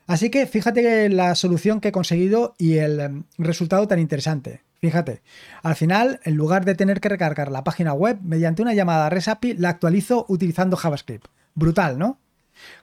Así 0.07 0.31
que 0.31 0.47
fíjate 0.47 1.09
la 1.09 1.35
solución 1.35 1.81
que 1.81 1.89
he 1.89 1.93
conseguido 1.93 2.55
y 2.59 2.79
el 2.79 3.01
em, 3.01 3.25
resultado 3.39 3.87
tan 3.87 4.01
interesante. 4.01 4.63
Fíjate, 4.81 5.23
al 5.63 5.77
final, 5.77 6.21
en 6.25 6.37
lugar 6.37 6.65
de 6.65 6.75
tener 6.75 7.01
que 7.01 7.11
recargar 7.11 7.53
la 7.53 7.65
página 7.65 7.93
web 7.93 8.19
mediante 8.23 8.63
una 8.63 8.75
llamada 8.75 9.11
REST 9.11 9.29
API, 9.29 9.55
la 9.55 9.69
actualizo 9.69 10.25
utilizando 10.29 10.77
JavaScript. 10.77 11.27
Brutal, 11.55 11.99
¿no? 11.99 12.19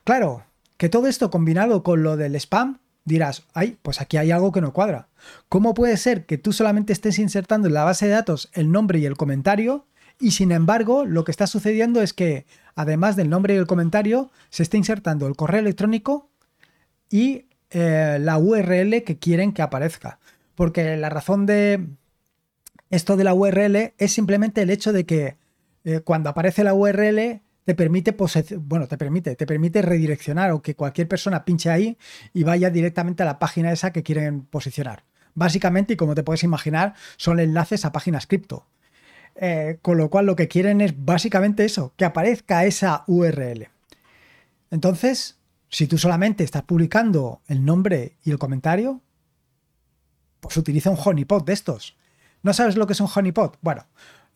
Claro, 0.04 0.44
que 0.76 0.88
todo 0.88 1.08
esto 1.08 1.30
combinado 1.30 1.82
con 1.82 2.04
lo 2.04 2.16
del 2.16 2.36
spam 2.36 2.78
dirás, 3.08 3.44
ay, 3.54 3.78
pues 3.82 4.00
aquí 4.00 4.16
hay 4.16 4.30
algo 4.30 4.52
que 4.52 4.60
no 4.60 4.72
cuadra. 4.72 5.08
¿Cómo 5.48 5.74
puede 5.74 5.96
ser 5.96 6.26
que 6.26 6.38
tú 6.38 6.52
solamente 6.52 6.92
estés 6.92 7.18
insertando 7.18 7.68
en 7.68 7.74
la 7.74 7.84
base 7.84 8.06
de 8.06 8.12
datos 8.12 8.50
el 8.52 8.70
nombre 8.70 8.98
y 8.98 9.06
el 9.06 9.16
comentario 9.16 9.86
y 10.20 10.32
sin 10.32 10.52
embargo 10.52 11.04
lo 11.04 11.24
que 11.24 11.30
está 11.30 11.46
sucediendo 11.46 12.02
es 12.02 12.12
que 12.12 12.46
además 12.74 13.16
del 13.16 13.30
nombre 13.30 13.54
y 13.54 13.56
el 13.56 13.66
comentario 13.66 14.30
se 14.50 14.62
está 14.62 14.76
insertando 14.76 15.26
el 15.26 15.36
correo 15.36 15.60
electrónico 15.60 16.28
y 17.10 17.46
eh, 17.70 18.18
la 18.20 18.38
URL 18.38 19.02
que 19.02 19.18
quieren 19.18 19.52
que 19.52 19.62
aparezca? 19.62 20.18
Porque 20.54 20.96
la 20.96 21.08
razón 21.08 21.46
de 21.46 21.86
esto 22.90 23.16
de 23.16 23.24
la 23.24 23.34
URL 23.34 23.94
es 23.98 24.12
simplemente 24.12 24.62
el 24.62 24.70
hecho 24.70 24.92
de 24.92 25.04
que 25.04 25.36
eh, 25.84 26.00
cuando 26.00 26.30
aparece 26.30 26.64
la 26.64 26.74
URL 26.74 27.40
te 27.68 27.74
permite, 27.74 28.16
bueno, 28.60 28.88
te 28.88 28.96
permite, 28.96 29.36
te 29.36 29.44
permite 29.44 29.82
redireccionar 29.82 30.52
o 30.52 30.62
que 30.62 30.74
cualquier 30.74 31.06
persona 31.06 31.44
pinche 31.44 31.68
ahí 31.68 31.98
y 32.32 32.42
vaya 32.42 32.70
directamente 32.70 33.22
a 33.22 33.26
la 33.26 33.38
página 33.38 33.70
esa 33.70 33.92
que 33.92 34.02
quieren 34.02 34.46
posicionar. 34.46 35.04
Básicamente, 35.34 35.92
y 35.92 35.96
como 35.96 36.14
te 36.14 36.22
puedes 36.22 36.42
imaginar, 36.44 36.94
son 37.18 37.40
enlaces 37.40 37.84
a 37.84 37.92
páginas 37.92 38.26
cripto. 38.26 38.64
Eh, 39.34 39.80
con 39.82 39.98
lo 39.98 40.08
cual 40.08 40.24
lo 40.24 40.34
que 40.34 40.48
quieren 40.48 40.80
es 40.80 40.94
básicamente 40.96 41.66
eso, 41.66 41.92
que 41.98 42.06
aparezca 42.06 42.64
esa 42.64 43.04
URL. 43.06 43.68
Entonces, 44.70 45.36
si 45.68 45.86
tú 45.86 45.98
solamente 45.98 46.44
estás 46.44 46.62
publicando 46.62 47.42
el 47.48 47.66
nombre 47.66 48.16
y 48.24 48.30
el 48.30 48.38
comentario, 48.38 49.02
pues 50.40 50.56
utiliza 50.56 50.88
un 50.88 50.96
honeypot 51.04 51.44
de 51.44 51.52
estos. 51.52 51.98
¿No 52.42 52.54
sabes 52.54 52.78
lo 52.78 52.86
que 52.86 52.94
es 52.94 53.00
un 53.02 53.10
honeypot? 53.14 53.58
Bueno, 53.60 53.84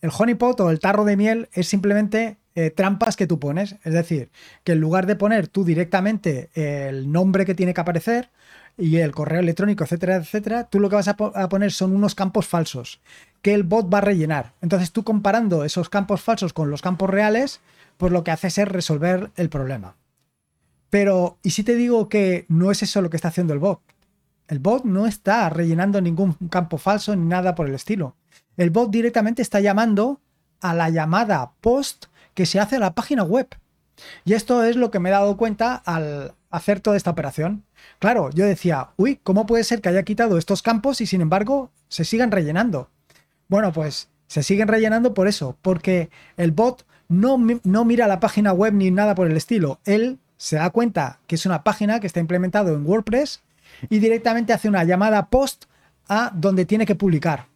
el 0.02 0.10
honeypot 0.14 0.60
o 0.60 0.70
el 0.70 0.80
tarro 0.80 1.06
de 1.06 1.16
miel 1.16 1.48
es 1.54 1.66
simplemente 1.66 2.41
eh, 2.54 2.70
trampas 2.70 3.16
que 3.16 3.26
tú 3.26 3.38
pones. 3.38 3.76
Es 3.84 3.92
decir, 3.92 4.30
que 4.64 4.72
en 4.72 4.80
lugar 4.80 5.06
de 5.06 5.16
poner 5.16 5.48
tú 5.48 5.64
directamente 5.64 6.50
el 6.54 7.10
nombre 7.10 7.44
que 7.44 7.54
tiene 7.54 7.74
que 7.74 7.80
aparecer 7.80 8.30
y 8.78 8.96
el 8.96 9.12
correo 9.12 9.40
electrónico, 9.40 9.84
etcétera, 9.84 10.16
etcétera, 10.16 10.64
tú 10.64 10.80
lo 10.80 10.88
que 10.88 10.96
vas 10.96 11.08
a, 11.08 11.16
a 11.18 11.48
poner 11.48 11.72
son 11.72 11.94
unos 11.94 12.14
campos 12.14 12.46
falsos 12.46 13.00
que 13.42 13.54
el 13.54 13.64
bot 13.64 13.92
va 13.92 13.98
a 13.98 14.02
rellenar. 14.02 14.54
Entonces 14.62 14.92
tú 14.92 15.02
comparando 15.02 15.64
esos 15.64 15.88
campos 15.88 16.22
falsos 16.22 16.52
con 16.52 16.70
los 16.70 16.80
campos 16.80 17.10
reales, 17.10 17.60
pues 17.96 18.12
lo 18.12 18.24
que 18.24 18.30
haces 18.30 18.56
es 18.58 18.68
resolver 18.68 19.30
el 19.36 19.48
problema. 19.48 19.96
Pero, 20.90 21.38
¿y 21.42 21.50
si 21.50 21.64
te 21.64 21.74
digo 21.74 22.08
que 22.08 22.46
no 22.48 22.70
es 22.70 22.82
eso 22.82 23.02
lo 23.02 23.10
que 23.10 23.16
está 23.16 23.28
haciendo 23.28 23.52
el 23.52 23.58
bot? 23.58 23.80
El 24.46 24.58
bot 24.58 24.84
no 24.84 25.06
está 25.06 25.48
rellenando 25.48 26.00
ningún 26.00 26.34
campo 26.50 26.78
falso 26.78 27.16
ni 27.16 27.26
nada 27.26 27.54
por 27.54 27.66
el 27.66 27.74
estilo. 27.74 28.16
El 28.56 28.70
bot 28.70 28.90
directamente 28.90 29.42
está 29.42 29.60
llamando 29.60 30.20
a 30.60 30.74
la 30.74 30.90
llamada 30.90 31.52
post 31.60 32.06
que 32.34 32.46
se 32.46 32.60
hace 32.60 32.76
a 32.76 32.80
la 32.80 32.94
página 32.94 33.22
web. 33.22 33.48
Y 34.24 34.34
esto 34.34 34.64
es 34.64 34.76
lo 34.76 34.90
que 34.90 34.98
me 34.98 35.10
he 35.10 35.12
dado 35.12 35.36
cuenta 35.36 35.74
al 35.74 36.34
hacer 36.50 36.80
toda 36.80 36.96
esta 36.96 37.10
operación. 37.10 37.64
Claro, 37.98 38.30
yo 38.30 38.44
decía, 38.44 38.90
uy, 38.96 39.20
¿cómo 39.22 39.46
puede 39.46 39.64
ser 39.64 39.80
que 39.80 39.88
haya 39.88 40.02
quitado 40.02 40.38
estos 40.38 40.62
campos 40.62 41.00
y 41.00 41.06
sin 41.06 41.20
embargo 41.20 41.70
se 41.88 42.04
sigan 42.04 42.30
rellenando? 42.30 42.90
Bueno, 43.48 43.72
pues 43.72 44.08
se 44.26 44.42
siguen 44.42 44.68
rellenando 44.68 45.14
por 45.14 45.28
eso, 45.28 45.56
porque 45.62 46.10
el 46.36 46.52
bot 46.52 46.86
no, 47.08 47.38
no 47.64 47.84
mira 47.84 48.06
la 48.06 48.20
página 48.20 48.52
web 48.52 48.72
ni 48.72 48.90
nada 48.90 49.14
por 49.14 49.26
el 49.26 49.36
estilo. 49.36 49.80
Él 49.84 50.18
se 50.36 50.56
da 50.56 50.70
cuenta 50.70 51.20
que 51.26 51.34
es 51.34 51.46
una 51.46 51.62
página 51.62 52.00
que 52.00 52.06
está 52.06 52.20
implementado 52.20 52.74
en 52.74 52.86
WordPress 52.86 53.42
y 53.90 53.98
directamente 53.98 54.52
hace 54.52 54.68
una 54.68 54.84
llamada 54.84 55.28
post 55.28 55.64
a 56.08 56.32
donde 56.34 56.64
tiene 56.64 56.86
que 56.86 56.94
publicar. 56.94 57.46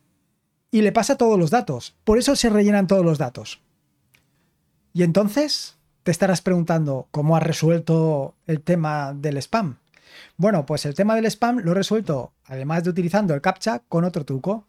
Y 0.70 0.82
le 0.82 0.92
pasa 0.92 1.16
todos 1.16 1.38
los 1.38 1.50
datos. 1.50 1.94
Por 2.04 2.18
eso 2.18 2.36
se 2.36 2.50
rellenan 2.50 2.86
todos 2.86 3.04
los 3.04 3.18
datos. 3.18 3.60
Y 4.96 5.02
entonces 5.02 5.76
te 6.04 6.10
estarás 6.10 6.40
preguntando 6.40 7.06
cómo 7.10 7.36
has 7.36 7.42
resuelto 7.42 8.34
el 8.46 8.62
tema 8.62 9.12
del 9.12 9.36
spam. 9.36 9.76
Bueno, 10.38 10.64
pues 10.64 10.86
el 10.86 10.94
tema 10.94 11.14
del 11.14 11.26
spam 11.26 11.58
lo 11.58 11.72
he 11.72 11.74
resuelto, 11.74 12.32
además 12.46 12.82
de 12.82 12.88
utilizando 12.88 13.34
el 13.34 13.42
CAPTCHA, 13.42 13.80
con 13.90 14.04
otro 14.04 14.24
truco. 14.24 14.64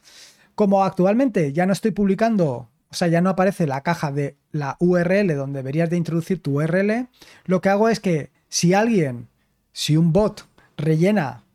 Como 0.54 0.84
actualmente 0.84 1.54
ya 1.54 1.66
no 1.66 1.72
estoy 1.72 1.92
publicando, 1.92 2.68
o 2.90 2.94
sea, 2.94 3.08
ya 3.08 3.22
no 3.22 3.30
aparece 3.30 3.68
la 3.68 3.84
caja 3.84 4.12
de 4.12 4.36
la 4.52 4.76
URL 4.82 5.34
donde 5.34 5.60
deberías 5.60 5.90
de 5.90 5.96
introducir 5.96 6.44
tu 6.44 6.60
URL, 6.60 7.08
lo 7.46 7.62
que 7.62 7.70
hago 7.70 7.88
es 7.88 8.02
que 8.02 8.30
si 8.50 8.74
alguien, 8.74 9.30
si 9.72 9.96
un 9.96 10.12
bot 10.12 10.46
rellena 10.76 11.46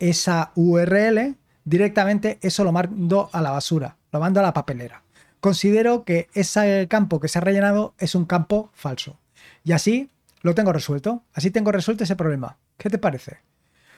esa 0.00 0.50
URL, 0.56 1.36
directamente 1.64 2.40
eso 2.42 2.64
lo 2.64 2.72
mando 2.72 3.30
a 3.32 3.40
la 3.40 3.52
basura, 3.52 3.96
lo 4.10 4.18
mando 4.18 4.40
a 4.40 4.42
la 4.42 4.52
papelera 4.52 5.01
considero 5.42 6.04
que 6.04 6.28
ese 6.34 6.86
campo 6.88 7.18
que 7.18 7.26
se 7.26 7.36
ha 7.36 7.40
rellenado 7.42 7.94
es 7.98 8.14
un 8.14 8.26
campo 8.26 8.70
falso. 8.74 9.18
Y 9.64 9.72
así 9.72 10.08
lo 10.40 10.54
tengo 10.54 10.72
resuelto. 10.72 11.24
Así 11.34 11.50
tengo 11.50 11.72
resuelto 11.72 12.04
ese 12.04 12.14
problema. 12.14 12.58
¿Qué 12.78 12.88
te 12.88 12.96
parece? 12.96 13.38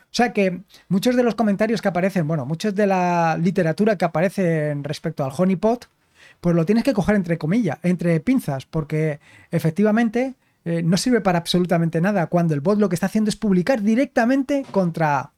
O 0.05 0.17
sea 0.17 0.33
que 0.33 0.63
muchos 0.89 1.17
de 1.17 1.23
los 1.23 1.35
comentarios 1.35 1.83
que 1.83 1.89
aparecen, 1.89 2.27
bueno, 2.27 2.47
muchos 2.47 2.75
de 2.75 2.87
la 2.87 3.37
literatura 3.37 3.99
que 3.99 4.07
aparece 4.07 4.75
respecto 4.83 5.23
al 5.23 5.33
honeypot, 5.37 5.87
pues 6.41 6.57
lo 6.57 6.65
tienes 6.65 6.83
que 6.83 6.95
coger 6.95 7.15
entre 7.15 7.37
comillas, 7.37 7.79
entre 7.83 8.21
pinzas, 8.21 8.65
porque 8.65 9.21
efectivamente 9.51 10.37
eh, 10.65 10.83
no 10.83 10.97
sirve 10.97 11.21
para 11.21 11.39
absolutamente 11.39 12.01
nada 12.01 12.29
cuando 12.29 12.55
el 12.55 12.63
bot 12.63 12.79
lo 12.79 12.89
que 12.89 12.95
está 12.95 13.07
haciendo 13.07 13.29
es 13.29 13.37
publicar 13.37 13.83
directamente 13.83 14.65
contra 14.71 15.34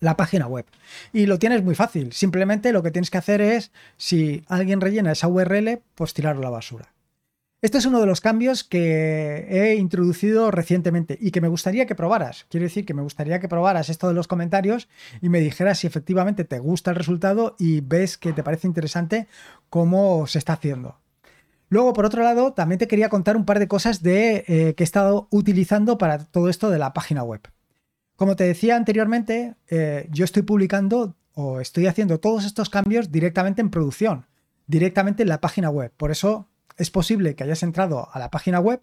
la 0.00 0.16
página 0.16 0.46
web. 0.46 0.66
Y 1.12 1.26
lo 1.26 1.38
tienes 1.38 1.62
muy 1.62 1.74
fácil. 1.74 2.12
Simplemente 2.12 2.72
lo 2.72 2.82
que 2.82 2.90
tienes 2.90 3.10
que 3.10 3.18
hacer 3.18 3.40
es, 3.40 3.72
si 3.96 4.44
alguien 4.48 4.80
rellena 4.80 5.12
esa 5.12 5.28
URL, 5.28 5.80
pues 5.94 6.14
tirarlo 6.14 6.42
a 6.42 6.44
la 6.44 6.50
basura. 6.50 6.92
Este 7.62 7.78
es 7.78 7.86
uno 7.86 8.00
de 8.00 8.06
los 8.06 8.20
cambios 8.20 8.64
que 8.64 9.46
he 9.48 9.74
introducido 9.76 10.50
recientemente 10.50 11.16
y 11.18 11.30
que 11.30 11.40
me 11.40 11.48
gustaría 11.48 11.86
que 11.86 11.94
probaras. 11.94 12.46
Quiero 12.50 12.64
decir 12.64 12.84
que 12.84 12.92
me 12.92 13.00
gustaría 13.00 13.40
que 13.40 13.48
probaras 13.48 13.88
esto 13.88 14.08
de 14.08 14.14
los 14.14 14.28
comentarios 14.28 14.88
y 15.22 15.30
me 15.30 15.40
dijeras 15.40 15.78
si 15.78 15.86
efectivamente 15.86 16.44
te 16.44 16.58
gusta 16.58 16.90
el 16.90 16.96
resultado 16.96 17.56
y 17.58 17.80
ves 17.80 18.18
que 18.18 18.34
te 18.34 18.42
parece 18.42 18.66
interesante 18.66 19.26
cómo 19.70 20.26
se 20.26 20.38
está 20.38 20.52
haciendo. 20.52 21.00
Luego, 21.68 21.94
por 21.94 22.04
otro 22.04 22.22
lado, 22.22 22.52
también 22.52 22.78
te 22.78 22.86
quería 22.86 23.08
contar 23.08 23.36
un 23.36 23.44
par 23.44 23.58
de 23.58 23.68
cosas 23.68 24.02
de, 24.02 24.44
eh, 24.46 24.74
que 24.76 24.82
he 24.82 24.84
estado 24.84 25.26
utilizando 25.30 25.98
para 25.98 26.18
todo 26.18 26.48
esto 26.48 26.70
de 26.70 26.78
la 26.78 26.92
página 26.92 27.24
web. 27.24 27.40
Como 28.16 28.34
te 28.34 28.44
decía 28.44 28.76
anteriormente, 28.76 29.56
eh, 29.68 30.08
yo 30.10 30.24
estoy 30.24 30.42
publicando 30.42 31.14
o 31.34 31.60
estoy 31.60 31.86
haciendo 31.86 32.18
todos 32.18 32.46
estos 32.46 32.70
cambios 32.70 33.12
directamente 33.12 33.60
en 33.60 33.70
producción, 33.70 34.26
directamente 34.66 35.22
en 35.22 35.28
la 35.28 35.40
página 35.40 35.68
web. 35.68 35.92
Por 35.94 36.10
eso 36.10 36.48
es 36.78 36.90
posible 36.90 37.34
que 37.34 37.44
hayas 37.44 37.62
entrado 37.62 38.08
a 38.10 38.18
la 38.18 38.30
página 38.30 38.58
web 38.58 38.80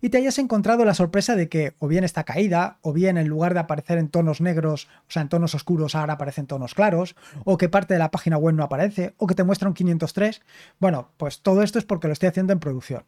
y 0.00 0.08
te 0.08 0.18
hayas 0.18 0.38
encontrado 0.38 0.84
la 0.84 0.94
sorpresa 0.94 1.36
de 1.36 1.48
que 1.48 1.74
o 1.78 1.86
bien 1.86 2.02
está 2.02 2.24
caída, 2.24 2.78
o 2.82 2.92
bien 2.92 3.16
en 3.16 3.28
lugar 3.28 3.54
de 3.54 3.60
aparecer 3.60 3.98
en 3.98 4.08
tonos 4.08 4.40
negros, 4.40 4.88
o 5.08 5.10
sea, 5.10 5.22
en 5.22 5.28
tonos 5.28 5.54
oscuros, 5.54 5.94
ahora 5.94 6.14
aparecen 6.14 6.46
tonos 6.46 6.74
claros, 6.74 7.14
o 7.44 7.56
que 7.56 7.68
parte 7.68 7.94
de 7.94 8.00
la 8.00 8.10
página 8.10 8.38
web 8.38 8.56
no 8.56 8.64
aparece, 8.64 9.14
o 9.18 9.28
que 9.28 9.36
te 9.36 9.44
muestra 9.44 9.68
un 9.68 9.74
503. 9.74 10.42
Bueno, 10.80 11.10
pues 11.16 11.42
todo 11.42 11.62
esto 11.62 11.78
es 11.78 11.84
porque 11.84 12.08
lo 12.08 12.12
estoy 12.12 12.28
haciendo 12.28 12.52
en 12.52 12.58
producción. 12.58 13.04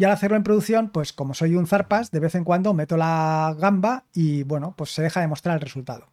Y 0.00 0.04
al 0.04 0.12
hacerlo 0.12 0.38
en 0.38 0.44
producción, 0.44 0.88
pues 0.88 1.12
como 1.12 1.34
soy 1.34 1.56
un 1.56 1.66
zarpas, 1.66 2.10
de 2.10 2.20
vez 2.20 2.34
en 2.34 2.42
cuando 2.42 2.72
meto 2.72 2.96
la 2.96 3.54
gamba 3.58 4.06
y 4.14 4.44
bueno, 4.44 4.72
pues 4.74 4.94
se 4.94 5.02
deja 5.02 5.20
de 5.20 5.28
mostrar 5.28 5.56
el 5.56 5.60
resultado. 5.60 6.08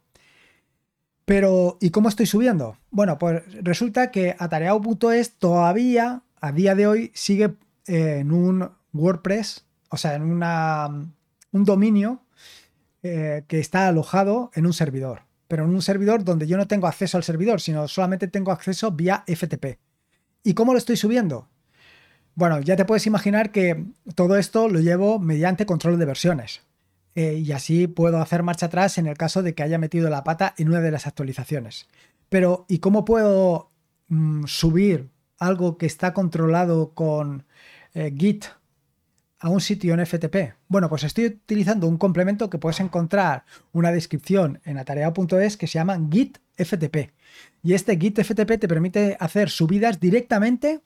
Pero, 1.24 1.78
¿y 1.80 1.88
cómo 1.88 2.10
estoy 2.10 2.26
subiendo? 2.26 2.76
Bueno, 2.90 3.18
pues 3.18 3.44
resulta 3.64 4.10
que 4.10 4.36
atareado.es 4.38 5.38
todavía, 5.38 6.20
a 6.38 6.52
día 6.52 6.74
de 6.74 6.86
hoy, 6.86 7.12
sigue 7.14 7.54
en 7.86 8.30
un 8.30 8.68
WordPress, 8.92 9.64
o 9.88 9.96
sea, 9.96 10.16
en 10.16 10.22
una, 10.24 10.88
un 11.52 11.64
dominio 11.64 12.20
eh, 13.02 13.44
que 13.48 13.58
está 13.58 13.88
alojado 13.88 14.50
en 14.52 14.66
un 14.66 14.74
servidor. 14.74 15.22
Pero 15.46 15.64
en 15.64 15.70
un 15.70 15.80
servidor 15.80 16.24
donde 16.24 16.46
yo 16.46 16.58
no 16.58 16.68
tengo 16.68 16.88
acceso 16.88 17.16
al 17.16 17.24
servidor, 17.24 17.62
sino 17.62 17.88
solamente 17.88 18.28
tengo 18.28 18.52
acceso 18.52 18.92
vía 18.92 19.24
FTP. 19.26 19.78
¿Y 20.44 20.52
cómo 20.52 20.74
lo 20.74 20.78
estoy 20.78 20.98
subiendo? 20.98 21.48
Bueno, 22.38 22.60
ya 22.60 22.76
te 22.76 22.84
puedes 22.84 23.04
imaginar 23.08 23.50
que 23.50 23.84
todo 24.14 24.36
esto 24.36 24.68
lo 24.68 24.78
llevo 24.78 25.18
mediante 25.18 25.66
control 25.66 25.98
de 25.98 26.04
versiones. 26.04 26.60
Eh, 27.16 27.42
y 27.44 27.50
así 27.50 27.88
puedo 27.88 28.18
hacer 28.18 28.44
marcha 28.44 28.66
atrás 28.66 28.96
en 28.96 29.08
el 29.08 29.16
caso 29.16 29.42
de 29.42 29.56
que 29.56 29.64
haya 29.64 29.76
metido 29.76 30.08
la 30.08 30.22
pata 30.22 30.54
en 30.56 30.68
una 30.68 30.80
de 30.80 30.92
las 30.92 31.08
actualizaciones. 31.08 31.88
Pero, 32.28 32.64
¿y 32.68 32.78
cómo 32.78 33.04
puedo 33.04 33.72
mm, 34.06 34.44
subir 34.44 35.10
algo 35.40 35.78
que 35.78 35.86
está 35.86 36.12
controlado 36.12 36.94
con 36.94 37.44
eh, 37.92 38.14
Git 38.16 38.44
a 39.40 39.48
un 39.48 39.60
sitio 39.60 39.92
en 39.94 40.06
FTP? 40.06 40.54
Bueno, 40.68 40.88
pues 40.88 41.02
estoy 41.02 41.26
utilizando 41.26 41.88
un 41.88 41.98
complemento 41.98 42.48
que 42.48 42.58
puedes 42.58 42.78
encontrar 42.78 43.46
una 43.72 43.90
descripción 43.90 44.60
en 44.64 44.78
atareado.es 44.78 45.56
que 45.56 45.66
se 45.66 45.80
llama 45.80 45.98
Git 46.08 46.38
FTP. 46.56 47.10
Y 47.64 47.74
este 47.74 47.98
Git 47.98 48.22
FTP 48.22 48.60
te 48.60 48.68
permite 48.68 49.16
hacer 49.18 49.50
subidas 49.50 49.98
directamente 49.98 50.82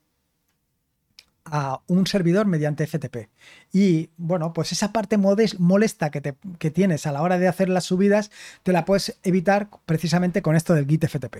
a 1.44 1.80
un 1.86 2.06
servidor 2.06 2.46
mediante 2.46 2.86
FTP. 2.86 3.28
Y 3.72 4.10
bueno, 4.16 4.52
pues 4.52 4.72
esa 4.72 4.92
parte 4.92 5.16
molesta 5.18 6.10
que, 6.10 6.34
que, 6.58 6.70
tienes 6.70 7.06
a 7.06 7.12
la 7.12 7.22
hora 7.22 7.38
de 7.38 7.48
hacer 7.48 7.68
las 7.68 7.84
subidas, 7.84 8.30
te 8.62 8.72
la 8.72 8.84
puedes 8.84 9.18
evitar 9.22 9.68
precisamente 9.86 10.42
con 10.42 10.56
esto 10.56 10.74
del 10.74 10.86
Git 10.86 11.06
FTP. 11.06 11.38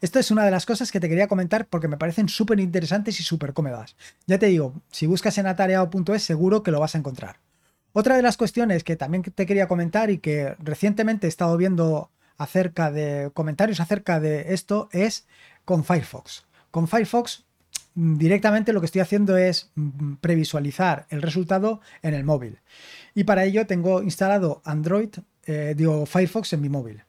Esto 0.00 0.18
es 0.18 0.30
una 0.30 0.44
de 0.44 0.50
las 0.50 0.66
cosas 0.66 0.90
que 0.90 1.00
te 1.00 1.08
quería 1.08 1.28
comentar 1.28 1.66
porque 1.66 1.88
me 1.88 1.96
parecen 1.96 2.28
súper 2.28 2.60
interesantes 2.60 3.20
y 3.20 3.22
súper 3.22 3.52
cómodas. 3.52 3.96
Ya 4.26 4.38
te 4.38 4.46
digo, 4.46 4.74
si 4.90 5.06
buscas 5.06 5.38
en 5.38 5.46
atareado.es 5.46 6.22
seguro 6.22 6.62
que 6.62 6.70
lo 6.70 6.80
vas 6.80 6.94
a 6.94 6.98
encontrar. 6.98 7.38
Otra 7.92 8.16
de 8.16 8.22
las 8.22 8.36
cuestiones 8.36 8.84
que 8.84 8.96
también 8.96 9.22
te 9.22 9.46
quería 9.46 9.68
comentar 9.68 10.10
y 10.10 10.18
que 10.18 10.54
recientemente 10.58 11.26
he 11.26 11.30
estado 11.30 11.56
viendo 11.56 12.10
acerca 12.36 12.90
de 12.90 13.30
comentarios 13.34 13.80
acerca 13.80 14.20
de 14.20 14.54
esto 14.54 14.88
es 14.92 15.26
con 15.64 15.84
Firefox. 15.84 16.46
Con 16.70 16.86
Firefox 16.86 17.44
directamente 17.98 18.72
lo 18.72 18.80
que 18.80 18.86
estoy 18.86 19.00
haciendo 19.00 19.36
es 19.36 19.70
mm, 19.74 20.14
previsualizar 20.20 21.06
el 21.10 21.20
resultado 21.20 21.80
en 22.02 22.14
el 22.14 22.24
móvil. 22.24 22.60
Y 23.14 23.24
para 23.24 23.44
ello 23.44 23.66
tengo 23.66 24.02
instalado 24.02 24.62
Android, 24.64 25.10
eh, 25.46 25.74
digo 25.76 26.06
Firefox 26.06 26.52
en 26.52 26.60
mi 26.60 26.68
móvil. 26.68 27.02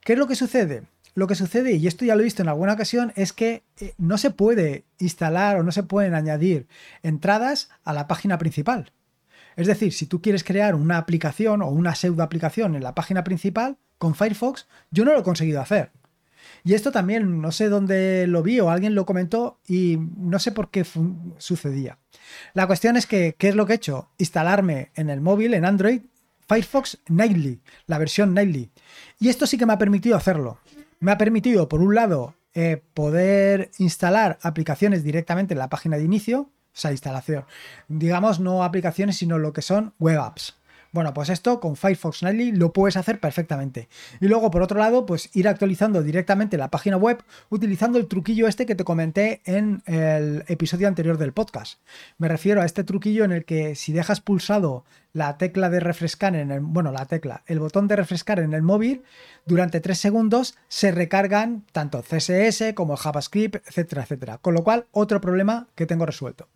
¿Qué 0.00 0.12
es 0.12 0.18
lo 0.18 0.26
que 0.26 0.36
sucede? 0.36 0.82
Lo 1.14 1.26
que 1.26 1.34
sucede, 1.34 1.72
y 1.72 1.86
esto 1.86 2.04
ya 2.04 2.14
lo 2.14 2.20
he 2.20 2.24
visto 2.24 2.42
en 2.42 2.48
alguna 2.48 2.74
ocasión, 2.74 3.12
es 3.16 3.32
que 3.32 3.62
eh, 3.80 3.94
no 3.96 4.18
se 4.18 4.30
puede 4.30 4.84
instalar 4.98 5.56
o 5.56 5.62
no 5.62 5.72
se 5.72 5.84
pueden 5.84 6.14
añadir 6.14 6.66
entradas 7.02 7.70
a 7.82 7.94
la 7.94 8.06
página 8.06 8.36
principal. 8.36 8.92
Es 9.56 9.66
decir, 9.66 9.94
si 9.94 10.06
tú 10.06 10.20
quieres 10.20 10.44
crear 10.44 10.74
una 10.74 10.98
aplicación 10.98 11.62
o 11.62 11.68
una 11.68 11.94
pseudo 11.94 12.22
aplicación 12.22 12.74
en 12.74 12.82
la 12.82 12.94
página 12.94 13.24
principal 13.24 13.78
con 13.96 14.14
Firefox, 14.14 14.66
yo 14.90 15.04
no 15.04 15.12
lo 15.12 15.20
he 15.20 15.22
conseguido 15.22 15.60
hacer. 15.60 15.92
Y 16.64 16.72
esto 16.72 16.90
también, 16.90 17.42
no 17.42 17.52
sé 17.52 17.68
dónde 17.68 18.26
lo 18.26 18.42
vi 18.42 18.58
o 18.58 18.70
alguien 18.70 18.94
lo 18.94 19.04
comentó 19.04 19.60
y 19.68 19.98
no 20.16 20.38
sé 20.38 20.50
por 20.50 20.70
qué 20.70 20.86
sucedía. 21.36 21.98
La 22.54 22.66
cuestión 22.66 22.96
es 22.96 23.06
que, 23.06 23.36
¿qué 23.38 23.48
es 23.48 23.54
lo 23.54 23.66
que 23.66 23.74
he 23.74 23.76
hecho? 23.76 24.08
Instalarme 24.16 24.90
en 24.94 25.10
el 25.10 25.20
móvil, 25.20 25.52
en 25.52 25.66
Android, 25.66 26.00
Firefox 26.48 27.00
Nightly, 27.08 27.60
la 27.86 27.98
versión 27.98 28.32
Nightly. 28.32 28.70
Y 29.20 29.28
esto 29.28 29.46
sí 29.46 29.58
que 29.58 29.66
me 29.66 29.74
ha 29.74 29.78
permitido 29.78 30.16
hacerlo. 30.16 30.58
Me 31.00 31.12
ha 31.12 31.18
permitido, 31.18 31.68
por 31.68 31.82
un 31.82 31.94
lado, 31.94 32.34
eh, 32.54 32.82
poder 32.94 33.70
instalar 33.78 34.38
aplicaciones 34.40 35.04
directamente 35.04 35.52
en 35.52 35.58
la 35.58 35.68
página 35.68 35.98
de 35.98 36.04
inicio, 36.04 36.40
o 36.40 36.50
sea, 36.72 36.92
instalación. 36.92 37.44
Digamos, 37.88 38.40
no 38.40 38.64
aplicaciones, 38.64 39.18
sino 39.18 39.38
lo 39.38 39.52
que 39.52 39.60
son 39.60 39.92
web 39.98 40.18
apps. 40.18 40.56
Bueno, 40.94 41.12
pues 41.12 41.28
esto 41.28 41.58
con 41.58 41.74
Firefox 41.74 42.22
Nightly 42.22 42.52
lo 42.52 42.72
puedes 42.72 42.96
hacer 42.96 43.18
perfectamente. 43.18 43.88
Y 44.20 44.28
luego, 44.28 44.52
por 44.52 44.62
otro 44.62 44.78
lado, 44.78 45.06
pues 45.06 45.28
ir 45.34 45.48
actualizando 45.48 46.04
directamente 46.04 46.56
la 46.56 46.70
página 46.70 46.96
web 46.96 47.20
utilizando 47.50 47.98
el 47.98 48.06
truquillo 48.06 48.46
este 48.46 48.64
que 48.64 48.76
te 48.76 48.84
comenté 48.84 49.42
en 49.44 49.82
el 49.86 50.44
episodio 50.46 50.86
anterior 50.86 51.18
del 51.18 51.32
podcast. 51.32 51.80
Me 52.16 52.28
refiero 52.28 52.62
a 52.62 52.64
este 52.64 52.84
truquillo 52.84 53.24
en 53.24 53.32
el 53.32 53.44
que 53.44 53.74
si 53.74 53.92
dejas 53.92 54.20
pulsado 54.20 54.84
la 55.12 55.36
tecla 55.36 55.68
de 55.68 55.80
refrescar 55.80 56.36
en 56.36 56.52
el, 56.52 56.60
bueno, 56.60 56.92
la 56.92 57.06
tecla, 57.06 57.42
el 57.46 57.58
botón 57.58 57.88
de 57.88 57.96
refrescar 57.96 58.38
en 58.38 58.54
el 58.54 58.62
móvil, 58.62 59.02
durante 59.46 59.80
3 59.80 59.98
segundos 59.98 60.56
se 60.68 60.92
recargan 60.92 61.64
tanto 61.72 62.04
CSS 62.04 62.72
como 62.76 62.96
JavaScript, 62.96 63.56
etcétera, 63.66 64.02
etcétera. 64.02 64.38
Con 64.38 64.54
lo 64.54 64.62
cual, 64.62 64.86
otro 64.92 65.20
problema 65.20 65.66
que 65.74 65.86
tengo 65.86 66.06
resuelto. 66.06 66.46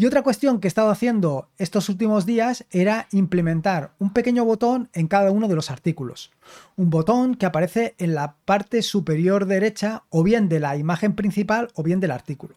Y 0.00 0.06
otra 0.06 0.22
cuestión 0.22 0.60
que 0.60 0.66
he 0.66 0.70
estado 0.70 0.88
haciendo 0.88 1.50
estos 1.58 1.90
últimos 1.90 2.24
días 2.24 2.64
era 2.70 3.06
implementar 3.12 3.92
un 3.98 4.14
pequeño 4.14 4.46
botón 4.46 4.88
en 4.94 5.08
cada 5.08 5.30
uno 5.30 5.46
de 5.46 5.54
los 5.54 5.70
artículos. 5.70 6.30
Un 6.76 6.88
botón 6.88 7.34
que 7.34 7.44
aparece 7.44 7.96
en 7.98 8.14
la 8.14 8.36
parte 8.46 8.80
superior 8.80 9.44
derecha 9.44 10.04
o 10.08 10.22
bien 10.22 10.48
de 10.48 10.58
la 10.58 10.78
imagen 10.78 11.14
principal 11.14 11.68
o 11.74 11.82
bien 11.82 12.00
del 12.00 12.12
artículo. 12.12 12.54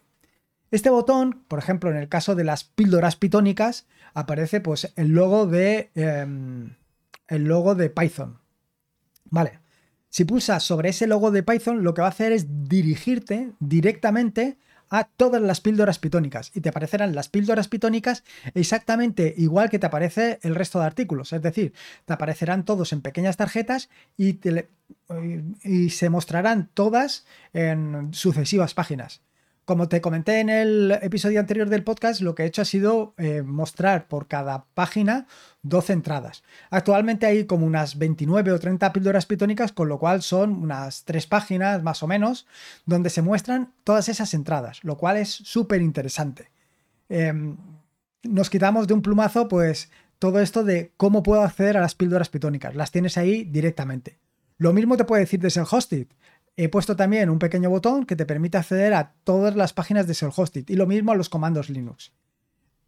Este 0.70 0.88
botón, 0.88 1.44
por 1.46 1.58
ejemplo, 1.58 1.90
en 1.90 1.98
el 1.98 2.08
caso 2.08 2.34
de 2.34 2.44
las 2.44 2.64
píldoras 2.64 3.16
pitónicas, 3.16 3.86
aparece 4.14 4.62
pues 4.62 4.94
el 4.96 5.08
logo 5.08 5.46
de 5.46 5.90
em, 5.96 6.76
el 7.28 7.44
logo 7.44 7.74
de 7.74 7.90
Python. 7.90 8.38
Vale. 9.26 9.60
Si 10.08 10.24
pulsas 10.24 10.62
sobre 10.62 10.88
ese 10.88 11.06
logo 11.06 11.30
de 11.30 11.42
Python, 11.42 11.84
lo 11.84 11.92
que 11.92 12.00
va 12.00 12.08
a 12.08 12.10
hacer 12.10 12.32
es 12.32 12.46
dirigirte 12.70 13.52
directamente 13.60 14.56
a 14.94 15.04
todas 15.04 15.42
las 15.42 15.60
píldoras 15.60 15.98
pitónicas 15.98 16.52
y 16.54 16.60
te 16.60 16.68
aparecerán 16.68 17.16
las 17.16 17.28
píldoras 17.28 17.66
pitónicas 17.66 18.22
exactamente 18.54 19.34
igual 19.36 19.68
que 19.68 19.80
te 19.80 19.86
aparece 19.86 20.38
el 20.42 20.54
resto 20.54 20.78
de 20.78 20.86
artículos. 20.86 21.32
Es 21.32 21.42
decir, 21.42 21.72
te 22.04 22.12
aparecerán 22.12 22.64
todos 22.64 22.92
en 22.92 23.00
pequeñas 23.00 23.36
tarjetas 23.36 23.90
y, 24.16 24.38
y 25.64 25.90
se 25.90 26.10
mostrarán 26.10 26.70
todas 26.74 27.26
en 27.52 28.14
sucesivas 28.14 28.74
páginas. 28.74 29.20
Como 29.64 29.88
te 29.88 30.02
comenté 30.02 30.40
en 30.40 30.50
el 30.50 30.98
episodio 31.00 31.40
anterior 31.40 31.70
del 31.70 31.84
podcast, 31.84 32.20
lo 32.20 32.34
que 32.34 32.42
he 32.42 32.46
hecho 32.46 32.60
ha 32.60 32.66
sido 32.66 33.14
eh, 33.16 33.40
mostrar 33.40 34.08
por 34.08 34.28
cada 34.28 34.66
página 34.74 35.26
12 35.62 35.94
entradas. 35.94 36.42
Actualmente 36.68 37.24
hay 37.24 37.44
como 37.46 37.64
unas 37.64 37.96
29 37.96 38.52
o 38.52 38.58
30 38.58 38.92
píldoras 38.92 39.24
pitónicas, 39.24 39.72
con 39.72 39.88
lo 39.88 39.98
cual 39.98 40.20
son 40.20 40.62
unas 40.62 41.04
3 41.04 41.26
páginas 41.26 41.82
más 41.82 42.02
o 42.02 42.06
menos, 42.06 42.46
donde 42.84 43.08
se 43.08 43.22
muestran 43.22 43.72
todas 43.84 44.10
esas 44.10 44.34
entradas, 44.34 44.84
lo 44.84 44.98
cual 44.98 45.16
es 45.16 45.30
súper 45.30 45.80
interesante. 45.80 46.50
Em, 47.08 47.56
nos 48.22 48.50
quitamos 48.50 48.86
de 48.86 48.92
un 48.92 49.00
plumazo, 49.00 49.48
pues 49.48 49.90
todo 50.18 50.40
esto 50.40 50.62
de 50.62 50.92
cómo 50.98 51.22
puedo 51.22 51.40
acceder 51.40 51.78
a 51.78 51.80
las 51.80 51.94
píldoras 51.94 52.28
pitónicas. 52.28 52.74
Las 52.74 52.90
tienes 52.90 53.16
ahí 53.16 53.44
directamente. 53.44 54.18
Lo 54.58 54.72
mismo 54.72 54.96
te 54.96 55.04
puede 55.04 55.22
decir 55.22 55.40
desde 55.40 55.60
el 55.60 55.66
hosted. 55.70 56.06
He 56.56 56.68
puesto 56.68 56.94
también 56.94 57.30
un 57.30 57.38
pequeño 57.38 57.68
botón 57.70 58.06
que 58.06 58.16
te 58.16 58.26
permite 58.26 58.58
acceder 58.58 58.94
a 58.94 59.14
todas 59.24 59.56
las 59.56 59.72
páginas 59.72 60.06
de 60.06 60.14
Self-Hosted 60.14 60.64
y 60.68 60.76
lo 60.76 60.86
mismo 60.86 61.12
a 61.12 61.16
los 61.16 61.28
comandos 61.28 61.68
Linux. 61.68 62.12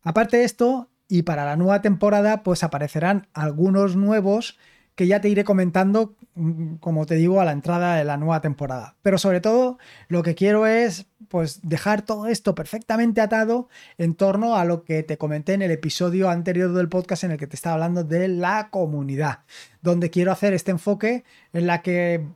Aparte 0.02 0.36
de 0.36 0.44
esto, 0.44 0.88
y 1.08 1.22
para 1.22 1.44
la 1.44 1.56
nueva 1.56 1.82
temporada, 1.82 2.42
pues 2.42 2.62
aparecerán 2.62 3.28
algunos 3.32 3.96
nuevos 3.96 4.56
que 4.94 5.06
ya 5.06 5.20
te 5.20 5.28
iré 5.28 5.44
comentando, 5.44 6.16
mm, 6.34 6.76
como 6.76 7.04
te 7.06 7.16
digo, 7.16 7.40
a 7.40 7.44
la 7.44 7.52
entrada 7.52 7.96
de 7.96 8.04
la 8.04 8.16
nueva 8.16 8.40
temporada. 8.40 8.96
Pero 9.02 9.18
sobre 9.18 9.40
todo, 9.40 9.78
lo 10.08 10.22
que 10.22 10.34
quiero 10.34 10.66
es 10.66 11.06
pues 11.28 11.60
dejar 11.62 12.02
todo 12.02 12.28
esto 12.28 12.54
perfectamente 12.54 13.20
atado 13.20 13.68
en 13.98 14.14
torno 14.14 14.56
a 14.56 14.64
lo 14.64 14.84
que 14.84 15.02
te 15.02 15.18
comenté 15.18 15.52
en 15.54 15.62
el 15.62 15.70
episodio 15.70 16.30
anterior 16.30 16.72
del 16.72 16.88
podcast 16.88 17.24
en 17.24 17.32
el 17.32 17.38
que 17.38 17.46
te 17.46 17.56
estaba 17.56 17.74
hablando 17.74 18.04
de 18.04 18.28
la 18.28 18.70
comunidad, 18.70 19.40
donde 19.82 20.10
quiero 20.10 20.32
hacer 20.32 20.54
este 20.54 20.70
enfoque 20.70 21.24
en 21.52 21.66
la 21.66 21.82
que 21.82 22.26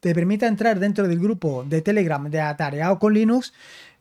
te 0.00 0.14
permita 0.14 0.46
entrar 0.46 0.80
dentro 0.80 1.06
del 1.06 1.18
grupo 1.18 1.64
de 1.68 1.82
Telegram 1.82 2.28
de 2.28 2.40
Atareado 2.40 2.98
con 2.98 3.14
Linux, 3.14 3.52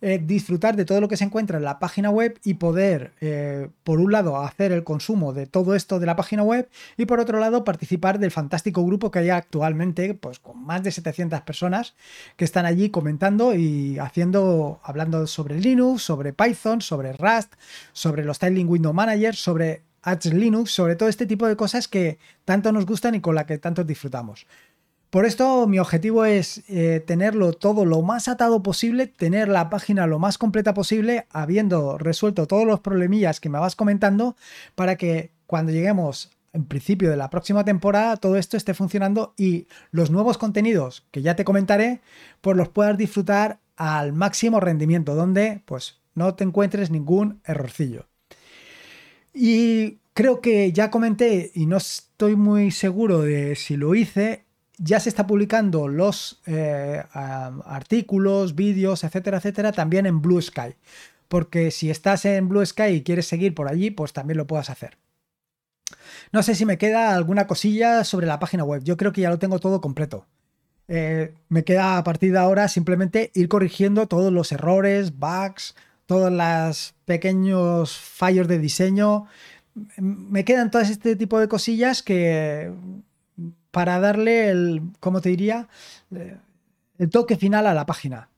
eh, 0.02 0.18
disfrutar 0.24 0.78
de 0.78 0.86
todo 0.86 1.02
lo 1.02 1.10
que 1.10 1.18
se 1.18 1.26
encuentra 1.26 1.58
en 1.58 1.66
la 1.66 1.78
página 1.78 2.10
web 2.10 2.40
y 2.46 2.54
poder, 2.54 3.12
eh, 3.20 3.68
por 3.84 4.00
un 4.00 4.14
lado, 4.14 4.38
hacer 4.38 4.72
el 4.72 4.86
consumo 4.86 5.34
de 5.34 5.46
todo 5.46 5.76
esto 5.76 6.00
de 6.00 6.06
la 6.06 6.16
página 6.16 6.42
web 6.42 6.70
y 6.96 7.06
por 7.06 7.20
otro 7.20 7.38
lado, 7.38 7.66
participar 7.66 8.18
del 8.18 8.32
fantástico 8.32 8.86
grupo 8.86 9.12
que 9.12 9.20
hay 9.20 9.30
actualmente, 9.30 10.14
pues 10.14 10.40
con 10.40 10.64
más 10.64 10.84
de 10.84 10.92
700 10.92 11.42
personas 11.42 11.96
que 12.38 12.46
están 12.46 12.66
allí 12.66 12.90
comentando 12.92 13.54
y 13.54 14.00
haciendo, 14.00 14.80
hablando 14.84 15.28
sobre 15.28 15.60
Linux, 15.60 16.04
sobre 16.04 16.32
Python, 16.32 16.80
sobre 16.80 17.12
Rust, 17.12 17.56
sobre 17.92 18.24
los 18.24 18.38
Styling 18.38 18.70
Window 18.70 18.94
Manager, 18.94 19.36
sobre 19.36 19.82
Ads 20.02 20.34
Linux, 20.34 20.72
sobre 20.72 20.96
todo 20.96 21.10
este 21.10 21.26
tipo 21.26 21.46
de 21.46 21.58
cosas 21.58 21.90
que 21.90 22.20
tanto 22.46 22.72
nos 22.72 22.86
gustan 22.86 23.16
y 23.16 23.22
con 23.22 23.36
la 23.36 23.46
que 23.46 23.58
tanto 23.58 23.84
disfrutamos. 23.84 24.48
Por 25.10 25.26
esto 25.26 25.65
mi 25.65 25.80
objetivo 25.80 26.24
es 26.26 26.63
eh, 26.67 27.04
tenerlo 27.06 27.54
todo 27.54 27.84
lo 27.84 28.04
más 28.04 28.28
atado 28.28 28.62
posible, 28.62 29.08
tener 29.08 29.48
la 29.48 29.69
página 29.72 30.06
lo 30.06 30.19
más 30.19 30.38
completa 30.38 30.76
posible, 30.76 31.26
habiendo 31.32 31.98
resuelto 31.98 32.45
todos 32.45 32.67
los 32.67 32.82
problemillas 32.82 33.39
que 33.39 33.50
me 33.50 33.58
vas 33.58 33.76
comentando, 33.76 34.36
para 34.76 34.98
que 34.98 35.32
cuando 35.48 35.72
lleguemos 35.72 36.30
en 36.54 36.65
principio 36.65 37.10
de 37.10 37.17
la 37.17 37.32
próxima 37.32 37.63
temporada 37.65 38.17
todo 38.17 38.36
esto 38.36 38.58
esté 38.58 38.74
funcionando 38.76 39.34
y 39.36 39.67
los 39.91 40.12
nuevos 40.12 40.38
contenidos 40.38 41.08
que 41.10 41.24
ya 41.24 41.36
te 41.36 41.45
comentaré, 41.45 42.02
pues 42.41 42.56
los 42.56 42.69
puedas 42.69 42.95
disfrutar 42.95 43.60
al 43.78 44.13
máximo 44.13 44.60
rendimiento, 44.60 45.15
donde 45.15 45.63
pues 45.65 46.02
no 46.13 46.36
te 46.36 46.43
encuentres 46.43 46.91
ningún 46.91 47.41
errorcillo. 47.45 48.06
Y 49.34 49.98
creo 50.13 50.39
que 50.39 50.72
ya 50.72 50.91
comenté 50.91 51.52
y 51.56 51.65
no 51.65 51.78
estoy 51.78 52.36
muy 52.36 52.69
seguro 52.69 53.22
de 53.22 53.56
si 53.56 53.76
lo 53.76 53.95
hice 53.95 54.45
ya 54.80 55.00
se 55.00 55.10
está 55.10 55.28
publicando 55.28 55.88
los 55.88 56.42
eh, 56.46 57.04
artículos, 57.13 58.56
vídeos, 58.56 59.04
etcétera, 59.04 59.38
etcétera, 59.38 59.72
también 59.72 60.06
en 60.06 60.22
Blue 60.22 60.42
Sky. 60.42 60.76
Porque 61.28 61.70
si 61.70 61.92
estás 61.92 62.26
en 62.26 62.50
Blue 62.50 62.65
Sky 62.65 62.88
y 62.88 63.04
quieres 63.04 63.28
seguir 63.28 63.54
por 63.54 63.68
allí, 63.68 63.92
pues 63.92 64.13
también 64.13 64.38
lo 64.38 64.48
puedas 64.48 64.70
hacer. 64.70 64.98
No 66.32 66.42
sé 66.44 66.56
si 66.56 66.65
me 66.65 66.78
queda 66.78 67.13
alguna 67.13 67.46
cosilla 67.46 68.04
sobre 68.04 68.26
la 68.26 68.39
página 68.39 68.63
web. 68.63 68.84
Yo 68.84 68.98
creo 68.98 69.12
que 69.12 69.22
ya 69.22 69.30
lo 69.30 69.39
tengo 69.39 69.60
todo 69.60 69.82
completo. 69.82 70.26
Eh, 70.88 71.34
me 71.50 71.63
queda 71.63 71.98
a 71.98 72.04
partir 72.04 72.32
de 72.32 72.39
ahora 72.39 72.68
simplemente 72.68 73.32
ir 73.36 73.48
corrigiendo 73.48 74.08
todos 74.08 74.34
los 74.34 74.52
errores, 74.52 75.20
bugs, 75.20 75.76
todos 76.08 76.32
los 76.32 76.96
pequeños 77.06 77.98
fallos 77.98 78.48
de 78.48 78.58
diseño. 78.58 79.28
Me 79.98 80.46
quedan 80.46 80.72
todo 80.72 80.82
este 80.82 81.15
tipo 81.15 81.39
de 81.39 81.48
cosillas 81.48 82.02
que 82.02 82.72
para 83.71 83.99
darle 83.99 84.49
el, 84.49 84.82
¿cómo 84.99 85.21
te 85.21 85.29
diría? 85.29 85.67
Eh, 86.15 86.38
el 86.97 87.10
toque 87.10 87.38
final 87.38 87.67
a 87.67 87.73
la 87.73 87.86
página. 87.86 88.29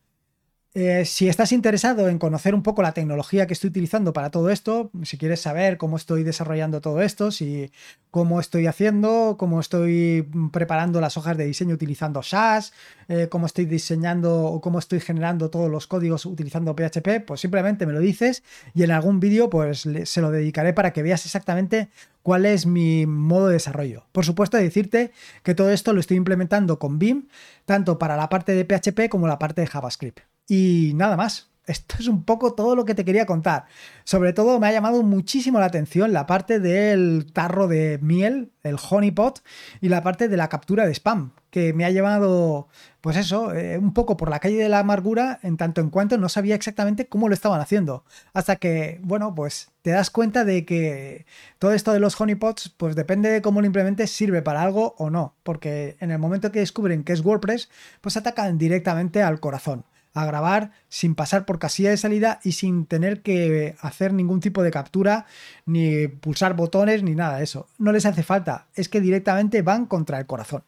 Eh, 0.74 1.04
si 1.04 1.28
estás 1.28 1.52
interesado 1.52 2.08
en 2.08 2.18
conocer 2.18 2.56
un 2.56 2.64
poco 2.64 2.82
la 2.82 2.94
tecnología 2.94 3.46
que 3.46 3.52
estoy 3.52 3.72
utilizando 3.72 4.14
para 4.14 4.30
todo 4.32 4.50
esto, 4.50 4.90
si 5.04 5.18
quieres 5.18 5.42
saber 5.42 5.78
cómo 5.78 5.98
estoy 5.98 6.24
desarrollando 6.24 6.80
todo 6.80 7.02
esto, 7.02 7.30
si 7.32 7.74
cómo 8.10 8.40
estoy 8.40 8.68
haciendo, 8.68 9.36
cómo 9.38 9.60
estoy 9.60 10.30
preparando 10.54 11.02
las 11.02 11.18
hojas 11.18 11.36
de 11.36 11.44
diseño 11.46 11.76
utilizando 11.76 12.24
SAS, 12.24 12.72
eh, 13.10 13.28
cómo 13.30 13.48
estoy 13.48 13.66
diseñando 13.66 14.46
o 14.46 14.62
cómo 14.62 14.80
estoy 14.80 15.02
generando 15.02 15.50
todos 15.50 15.70
los 15.70 15.88
códigos 15.88 16.26
utilizando 16.26 16.74
PHP, 16.74 17.20
pues 17.28 17.42
simplemente 17.42 17.86
me 17.86 17.92
lo 17.92 18.00
dices 18.00 18.42
y 18.74 18.84
en 18.84 18.92
algún 18.92 19.20
vídeo 19.20 19.50
pues 19.50 19.86
se 20.06 20.22
lo 20.22 20.32
dedicaré 20.32 20.72
para 20.72 20.94
que 20.94 21.04
veas 21.04 21.26
exactamente 21.26 21.90
cuál 22.24 22.46
es 22.46 22.66
mi 22.66 23.06
modo 23.06 23.48
de 23.48 23.54
desarrollo. 23.54 24.06
Por 24.14 24.24
supuesto, 24.24 24.56
decirte 24.56 25.12
que 25.44 25.54
todo 25.54 25.70
esto 25.72 25.92
lo 25.92 26.00
estoy 26.00 26.16
implementando 26.16 26.80
con 26.80 26.98
Vim, 26.98 27.28
tanto 27.66 28.00
para 28.00 28.16
la 28.16 28.30
parte 28.30 28.54
de 28.54 28.64
PHP 28.64 29.10
como 29.10 29.28
la 29.28 29.38
parte 29.38 29.60
de 29.60 29.68
JavaScript. 29.68 30.31
Y 30.52 30.92
nada 30.96 31.16
más. 31.16 31.50
Esto 31.66 31.96
es 32.00 32.10
un 32.10 32.26
poco 32.26 32.54
todo 32.56 32.76
lo 32.76 32.84
que 32.84 32.94
te 32.94 33.06
quería 33.06 33.26
contar. 33.26 33.68
Sobre 34.04 34.34
todo 34.34 34.60
me 34.60 34.68
ha 34.68 34.74
llamado 34.74 35.02
muchísimo 35.02 35.60
la 35.60 35.68
atención 35.68 36.12
la 36.12 36.26
parte 36.26 36.60
del 36.60 37.32
tarro 37.32 37.70
de 37.70 38.00
miel, 38.02 38.52
el 38.64 38.76
honeypot, 38.90 39.42
y 39.80 39.88
la 39.88 40.04
parte 40.04 40.28
de 40.28 40.36
la 40.36 40.50
captura 40.50 40.86
de 40.86 40.94
spam, 40.94 41.32
que 41.52 41.72
me 41.72 41.86
ha 41.86 41.90
llevado, 41.92 42.68
pues 43.00 43.16
eso, 43.16 43.54
eh, 43.54 43.78
un 43.78 43.94
poco 43.94 44.18
por 44.18 44.30
la 44.30 44.40
calle 44.40 44.58
de 44.58 44.68
la 44.68 44.80
amargura, 44.80 45.40
en 45.44 45.56
tanto 45.56 45.80
en 45.80 45.90
cuanto 45.90 46.18
no 46.18 46.28
sabía 46.28 46.56
exactamente 46.56 47.08
cómo 47.08 47.30
lo 47.30 47.34
estaban 47.34 47.62
haciendo. 47.62 48.04
Hasta 48.34 48.58
que, 48.58 49.00
bueno, 49.04 49.34
pues 49.34 49.72
te 49.84 49.92
das 49.92 50.10
cuenta 50.10 50.44
de 50.44 50.66
que 50.66 51.26
todo 51.60 51.72
esto 51.72 51.94
de 51.94 52.02
los 52.02 52.20
honeypots, 52.20 52.76
pues 52.76 52.98
depende 52.98 53.30
de 53.30 53.42
cómo 53.42 53.62
lo 53.62 53.68
implementes, 53.68 54.12
sirve 54.12 54.42
para 54.42 54.64
algo 54.64 54.96
o 54.98 55.10
no. 55.10 55.36
Porque 55.44 55.96
en 56.02 56.12
el 56.12 56.20
momento 56.20 56.52
que 56.52 56.60
descubren 56.60 57.06
que 57.06 57.14
es 57.14 57.24
WordPress, 57.24 57.70
pues 58.02 58.18
atacan 58.18 58.58
directamente 58.58 59.24
al 59.24 59.40
corazón 59.40 59.86
a 60.14 60.26
grabar 60.26 60.72
sin 60.90 61.16
pasar 61.16 61.46
por 61.46 61.60
casilla 61.60 61.90
de 61.90 61.98
salida 61.98 62.40
y 62.44 62.54
sin 62.54 62.86
tener 62.86 63.22
que 63.22 63.76
hacer 63.80 64.14
ningún 64.14 64.40
tipo 64.40 64.64
de 64.64 64.72
captura, 64.72 65.26
ni 65.66 66.08
pulsar 66.08 66.56
botones, 66.56 67.04
ni 67.04 67.16
nada 67.16 67.38
de 67.38 67.44
eso. 67.44 67.68
No 67.78 67.92
les 67.92 68.06
hace 68.06 68.24
falta, 68.24 68.68
es 68.76 68.90
que 68.90 69.02
directamente 69.02 69.62
van 69.62 69.86
contra 69.86 70.20
el 70.20 70.26
corazón. 70.26 70.64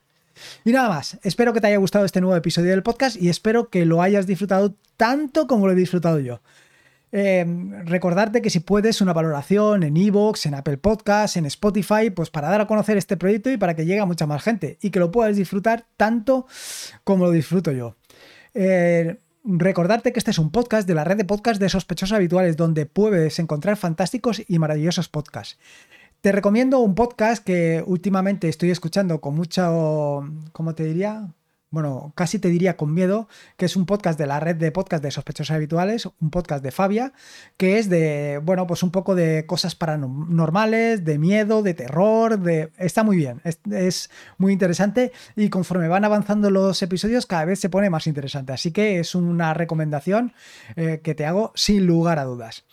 Y 0.66 0.72
nada 0.72 0.90
más, 0.90 1.20
espero 1.24 1.54
que 1.54 1.62
te 1.62 1.68
haya 1.68 1.78
gustado 1.78 2.06
este 2.06 2.22
nuevo 2.22 2.36
episodio 2.36 2.72
del 2.72 2.84
podcast 2.84 3.22
y 3.22 3.30
espero 3.30 3.70
que 3.70 3.86
lo 3.86 4.02
hayas 4.02 4.26
disfrutado 4.26 4.76
tanto 4.98 5.48
como 5.48 5.68
lo 5.68 5.74
he 5.74 5.76
disfrutado 5.76 6.20
yo. 6.20 6.42
Eh, 7.16 7.46
recordarte 7.86 8.42
que 8.42 8.50
si 8.50 8.60
puedes 8.60 9.00
una 9.00 9.14
valoración 9.14 9.84
en 9.84 9.96
Evox, 9.96 10.48
en 10.48 10.56
Apple 10.56 10.78
Podcasts, 10.78 11.38
en 11.38 11.46
Spotify, 11.46 12.10
pues 12.10 12.32
para 12.32 12.50
dar 12.50 12.62
a 12.62 12.66
conocer 12.66 12.98
este 12.98 13.18
proyecto 13.18 13.52
y 13.52 13.58
para 13.58 13.76
que 13.76 13.86
llegue 13.86 14.00
a 14.00 14.08
mucha 14.08 14.26
más 14.26 14.42
gente 14.42 14.80
y 14.82 14.90
que 14.90 15.00
lo 15.00 15.12
puedas 15.12 15.36
disfrutar 15.36 15.86
tanto 15.96 16.48
como 17.04 17.26
lo 17.26 17.32
disfruto 17.32 17.72
yo. 17.72 17.98
Eh, 18.56 19.18
recordarte 19.44 20.14
que 20.14 20.20
este 20.20 20.32
es 20.32 20.40
un 20.40 20.52
podcast 20.52 20.88
de 20.88 20.96
la 20.96 21.04
red 21.04 21.18
de 21.18 21.26
podcasts 21.26 21.60
de 21.60 21.70
sospechosos 21.70 22.16
habituales 22.16 22.58
donde 22.58 22.86
puedes 22.86 23.40
encontrar 23.40 23.78
fantásticos 23.78 24.42
y 24.48 24.60
maravillosos 24.60 25.10
podcasts. 25.10 25.58
Te 26.22 26.32
recomiendo 26.32 26.80
un 26.80 26.96
podcast 26.96 27.44
que 27.44 27.84
últimamente 27.86 28.48
estoy 28.48 28.72
escuchando 28.72 29.20
con 29.20 29.36
mucho, 29.36 30.26
¿cómo 30.54 30.74
te 30.74 30.86
diría? 30.86 31.28
Bueno, 31.74 32.14
casi 32.14 32.38
te 32.38 32.50
diría 32.50 32.78
con 32.78 32.94
miedo, 32.94 33.28
que 33.58 33.66
es 33.66 33.76
un 33.76 33.88
podcast 33.88 34.20
de 34.20 34.28
la 34.28 34.40
red 34.40 34.56
de 34.58 34.72
podcast 34.72 35.04
de 35.04 35.10
sospechosos 35.10 35.50
habituales, 35.56 36.08
un 36.22 36.30
podcast 36.30 36.64
de 36.64 36.70
Fabia, 36.70 37.14
que 37.58 37.80
es 37.80 37.90
de, 37.90 38.40
bueno, 38.44 38.68
pues 38.68 38.84
un 38.84 38.92
poco 38.92 39.16
de 39.16 39.48
cosas 39.48 39.74
paranormales, 39.74 41.04
de 41.04 41.18
miedo, 41.18 41.64
de 41.64 41.74
terror, 41.74 42.38
de... 42.38 42.70
Está 42.78 43.04
muy 43.04 43.18
bien, 43.18 43.42
es, 43.72 44.12
muy 44.38 44.54
interesante 44.54 45.14
y 45.36 45.50
conforme 45.50 45.88
van 45.88 46.06
avanzando 46.06 46.52
los 46.52 46.80
episodios 46.84 47.26
cada 47.26 47.46
vez 47.46 47.60
se 47.60 47.70
pone 47.70 47.90
más 47.90 48.06
interesante. 48.06 48.54
Así 48.54 48.72
que 48.72 49.00
es 49.00 49.16
una 49.16 49.56
recomendación 49.56 50.32
eh, 50.76 51.02
que 51.04 51.16
te 51.16 51.26
hago 51.26 51.54
sin 51.56 51.88
lugar 51.88 52.20
a 52.20 52.26
dudas 52.26 52.66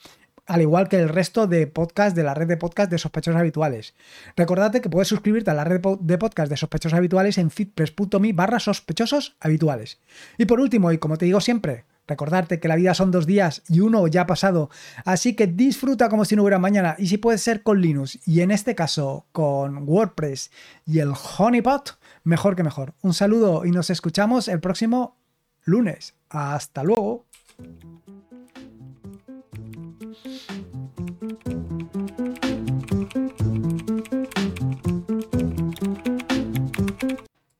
al 0.51 0.63
igual 0.63 0.89
que 0.89 0.97
el 0.97 1.09
resto 1.09 1.47
de 1.47 1.69
podcasts 1.69 2.17
de 2.17 2.25
la 2.25 2.35
red 2.35 2.49
de 2.49 2.57
podcast 2.57 2.91
de 2.91 2.99
sospechosos 2.99 3.39
habituales. 3.39 3.95
Recordate 4.37 4.81
que 4.81 4.91
puedes 4.91 5.07
suscribirte 5.07 5.53
a 5.53 5.55
la 5.55 5.63
red 5.63 5.81
de 6.01 6.19
podcast 6.19 6.51
de 6.51 6.57
sospechosos 6.57 6.99
habituales 6.99 7.39
en 7.39 7.53
fitpress.me 7.53 8.33
barra 8.33 8.59
sospechosos 8.59 9.37
habituales. 9.39 10.01
Y 10.39 10.47
por 10.47 10.59
último, 10.59 10.91
y 10.91 10.99
como 10.99 11.19
te 11.19 11.27
digo 11.27 11.41
siempre, 11.41 11.85
recordarte 12.09 12.59
que 12.59 12.67
la 12.67 12.75
vida 12.75 12.95
son 12.95 13.13
dos 13.13 13.27
días 13.27 13.63
y 13.69 13.79
uno 13.79 14.05
ya 14.09 14.23
ha 14.23 14.27
pasado, 14.27 14.71
así 15.05 15.37
que 15.37 15.47
disfruta 15.47 16.09
como 16.09 16.25
si 16.25 16.35
no 16.35 16.43
hubiera 16.43 16.59
mañana 16.59 16.97
y 16.99 17.07
si 17.07 17.19
puede 17.19 17.39
ser 17.39 17.63
con 17.63 17.81
Linux 17.81 18.19
y 18.27 18.41
en 18.41 18.51
este 18.51 18.75
caso 18.75 19.27
con 19.31 19.89
WordPress 19.89 20.51
y 20.85 20.99
el 20.99 21.13
Honeypot, 21.39 21.97
mejor 22.25 22.57
que 22.57 22.65
mejor. 22.65 22.95
Un 23.03 23.15
saludo 23.15 23.65
y 23.65 23.71
nos 23.71 23.89
escuchamos 23.89 24.49
el 24.49 24.59
próximo 24.59 25.17
lunes. 25.63 26.15
Hasta 26.29 26.83
luego. 26.83 27.25